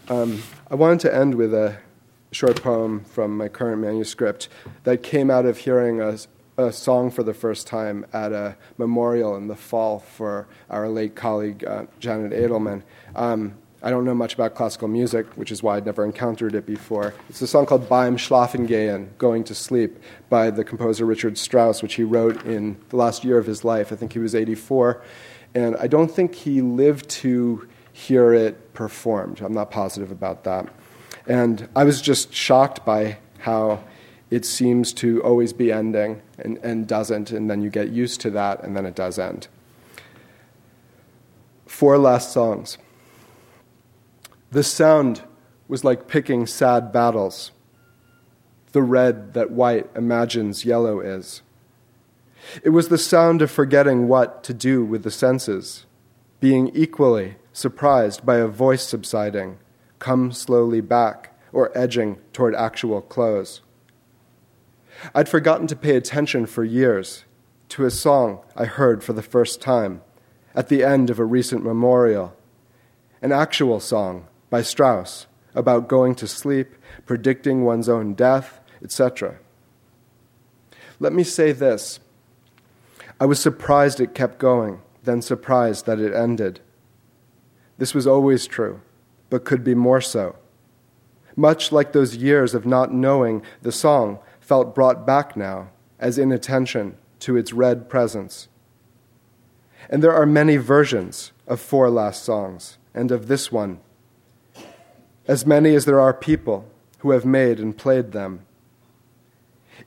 Um, 0.08 0.42
I 0.70 0.76
wanted 0.76 1.02
to 1.02 1.14
end 1.14 1.36
with 1.36 1.54
a 1.54 1.78
short 2.32 2.62
poem 2.62 3.04
from 3.04 3.38
my 3.38 3.48
current 3.48 3.82
manuscript 3.82 4.50
that 4.84 5.04
came 5.04 5.30
out 5.32 5.46
of 5.46 5.60
hearing 5.60 6.02
a, 6.02 6.18
a 6.58 6.72
song 6.72 7.12
for 7.12 7.24
the 7.24 7.34
first 7.34 7.68
time 7.68 8.06
at 8.14 8.32
a 8.32 8.56
memorial 8.78 9.36
in 9.36 9.48
the 9.48 9.56
fall 9.56 10.00
for 10.00 10.48
our 10.70 10.88
late 10.88 11.16
colleague 11.16 11.64
uh, 11.66 11.86
Janet 12.00 12.32
Adelman. 12.32 12.84
Um, 13.16 13.56
I 13.84 13.92
don't 13.92 14.06
know 14.06 14.16
much 14.16 14.34
about 14.34 14.56
classical 14.56 14.88
music, 14.88 15.28
which 15.36 15.52
is 15.52 15.62
why 15.62 15.78
I'd 15.78 15.86
never 15.86 16.04
encountered 16.04 16.56
it 16.56 16.66
before. 16.66 17.14
It's 17.30 17.42
a 17.42 17.48
song 17.48 17.68
called 17.68 17.88
Beim 17.88 18.18
Schlafen 18.18 18.68
gehen, 18.68 19.10
Going 19.18 19.44
to 19.44 19.54
Sleep, 19.54 20.00
by 20.30 20.50
the 20.50 20.64
composer 20.64 21.06
Richard 21.06 21.38
Strauss, 21.38 21.84
which 21.84 21.94
he 21.96 22.04
wrote 22.04 22.44
in 22.46 22.78
the 22.90 22.96
last 22.96 23.24
year 23.24 23.38
of 23.38 23.46
his 23.46 23.64
life. 23.64 23.92
I 23.92 23.96
think 23.96 24.14
he 24.14 24.20
was 24.20 24.34
84. 24.34 25.04
And 25.54 25.76
I 25.78 25.88
don't 25.88 26.10
think 26.10 26.34
he 26.34 26.62
lived 26.62 27.10
to 27.10 27.68
hear 27.94 28.34
it 28.34 28.74
performed. 28.74 29.42
I'm 29.42 29.54
not 29.54 29.72
positive 29.72 30.12
about 30.12 30.46
that. 30.46 30.68
And 31.28 31.68
I 31.76 31.84
was 31.84 32.02
just 32.02 32.34
shocked 32.34 32.86
by 32.86 33.20
how 33.40 33.84
it 34.30 34.46
seems 34.46 34.94
to 34.94 35.22
always 35.24 35.54
be 35.54 35.72
ending 35.72 36.22
and, 36.40 36.58
and 36.60 36.88
doesn't, 36.88 37.32
and 37.32 37.50
then 37.50 37.62
you 37.62 37.70
get 37.70 37.90
used 37.90 38.22
to 38.22 38.30
that, 38.32 38.64
and 38.64 38.76
then 38.76 38.86
it 38.86 38.96
does 38.96 39.20
end. 39.20 39.48
Four 41.66 41.98
last 41.98 42.32
songs. 42.32 42.78
This 44.52 44.72
sound 44.72 45.22
was 45.68 45.84
like 45.84 46.08
picking 46.08 46.48
sad 46.48 46.92
battles, 46.92 47.52
the 48.72 48.82
red 48.82 49.34
that 49.34 49.52
white 49.52 49.90
imagines 49.96 50.66
yellow 50.66 51.00
is. 51.00 51.42
It 52.64 52.70
was 52.70 52.90
the 52.90 52.98
sound 52.98 53.42
of 53.42 53.50
forgetting 53.50 54.08
what 54.08 54.44
to 54.44 54.54
do 54.54 54.84
with 54.84 55.04
the 55.04 55.12
senses, 55.12 55.86
being 56.40 56.70
equally 56.76 57.36
surprised 57.54 58.26
by 58.26 58.38
a 58.38 58.48
voice 58.48 58.84
subsiding, 58.84 59.58
come 60.00 60.32
slowly 60.32 60.82
back, 60.82 61.34
or 61.52 61.76
edging 61.76 62.18
toward 62.34 62.54
actual 62.54 63.02
close. 63.02 63.62
I'd 65.14 65.30
forgotten 65.30 65.68
to 65.68 65.76
pay 65.76 65.96
attention 65.96 66.46
for 66.46 66.64
years 66.64 67.26
to 67.70 67.86
a 67.86 67.92
song 67.92 68.40
I 68.56 68.66
heard 68.66 69.04
for 69.04 69.14
the 69.14 69.22
first 69.22 69.62
time 69.62 70.02
at 70.54 70.70
the 70.70 70.84
end 70.84 71.10
of 71.10 71.20
a 71.20 71.26
recent 71.26 71.64
memorial, 71.64 72.36
an 73.22 73.32
actual 73.32 73.80
song 73.80 74.28
by 74.50 74.62
Strauss 74.62 75.28
about 75.54 75.88
going 75.88 76.16
to 76.16 76.28
sleep, 76.28 76.76
predicting 77.06 77.64
one's 77.64 77.90
own 77.90 78.14
death, 78.14 78.60
etc. 78.84 79.38
Let 81.00 81.14
me 81.14 81.24
say 81.24 81.52
this 81.52 82.00
I 83.20 83.26
was 83.26 83.40
surprised 83.40 84.00
it 84.00 84.14
kept 84.14 84.40
going, 84.40 84.82
then 85.04 85.22
surprised 85.22 85.86
that 85.86 86.00
it 86.00 86.14
ended. 86.14 86.60
This 87.78 87.94
was 87.94 88.08
always 88.08 88.48
true, 88.48 88.82
but 89.30 89.46
could 89.46 89.64
be 89.64 89.76
more 89.76 90.02
so. 90.02 90.36
Much 91.36 91.72
like 91.72 91.92
those 91.92 92.16
years 92.16 92.54
of 92.54 92.66
not 92.66 92.94
knowing 92.94 93.42
the 93.62 93.72
song 93.72 94.20
felt 94.46 94.76
brought 94.76 95.08
back 95.08 95.36
now 95.36 95.70
as 96.00 96.20
inattention 96.20 96.96
to 97.20 97.36
its 97.36 97.52
red 97.52 97.90
presence. 97.90 98.48
And 99.90 100.04
there 100.04 100.14
are 100.14 100.26
many 100.26 100.58
versions 100.58 101.32
of 101.48 101.60
Four 101.60 101.90
Last 101.90 102.24
Songs, 102.24 102.78
and 102.94 103.12
of 103.12 103.28
this 103.28 103.52
one 103.52 103.80
as 105.28 105.46
many 105.46 105.74
as 105.74 105.86
there 105.86 106.00
are 106.00 106.14
people 106.14 106.70
who 107.00 107.12
have 107.12 107.26
made 107.26 107.60
and 107.60 107.76
played 107.76 108.12
them. 108.12 108.46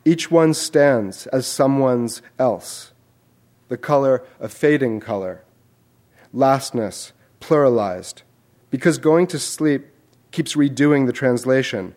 Each 0.04 0.30
one 0.30 0.52
stands 0.52 1.28
as 1.28 1.46
someone's 1.46 2.22
else, 2.38 2.92
the 3.68 3.76
color 3.76 4.24
of 4.40 4.52
fading 4.52 4.98
color, 4.98 5.44
lastness 6.32 7.12
pluralized, 7.40 8.22
because 8.70 8.98
going 8.98 9.28
to 9.28 9.38
sleep 9.38 9.86
keeps 10.32 10.56
redoing 10.56 11.06
the 11.06 11.12
translation 11.12 11.94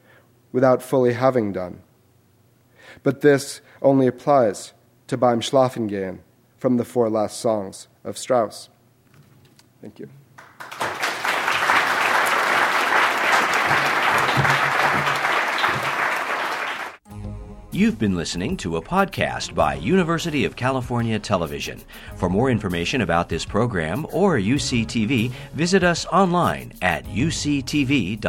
without 0.52 0.84
fully 0.84 1.14
having 1.14 1.52
done. 1.52 1.82
But 3.04 3.22
this 3.22 3.62
only 3.82 4.08
applies 4.08 4.74
to 5.08 5.18
Beim 5.18 5.42
Schlafengehen 5.42 6.20
from 6.58 6.78
the 6.78 6.86
four 6.86 7.10
last 7.10 7.40
songs 7.40 7.88
of 8.04 8.18
Strauss. 8.18 8.70
Thank 9.82 10.00
you. 10.00 10.10
You've 17.74 17.98
been 17.98 18.18
listening 18.18 18.58
to 18.58 18.76
a 18.76 18.82
podcast 18.82 19.56
by 19.56 19.76
University 19.76 20.44
of 20.44 20.58
California 20.58 21.18
Television. 21.18 21.82
For 22.18 22.30
more 22.30 22.52
information 22.52 23.00
about 23.00 23.30
this 23.30 23.46
program 23.46 24.06
or 24.12 24.38
UCTV, 24.38 25.32
visit 25.54 25.82
us 25.82 26.06
online 26.08 26.74
at 26.82 27.06
uctv.tv. 27.06 28.20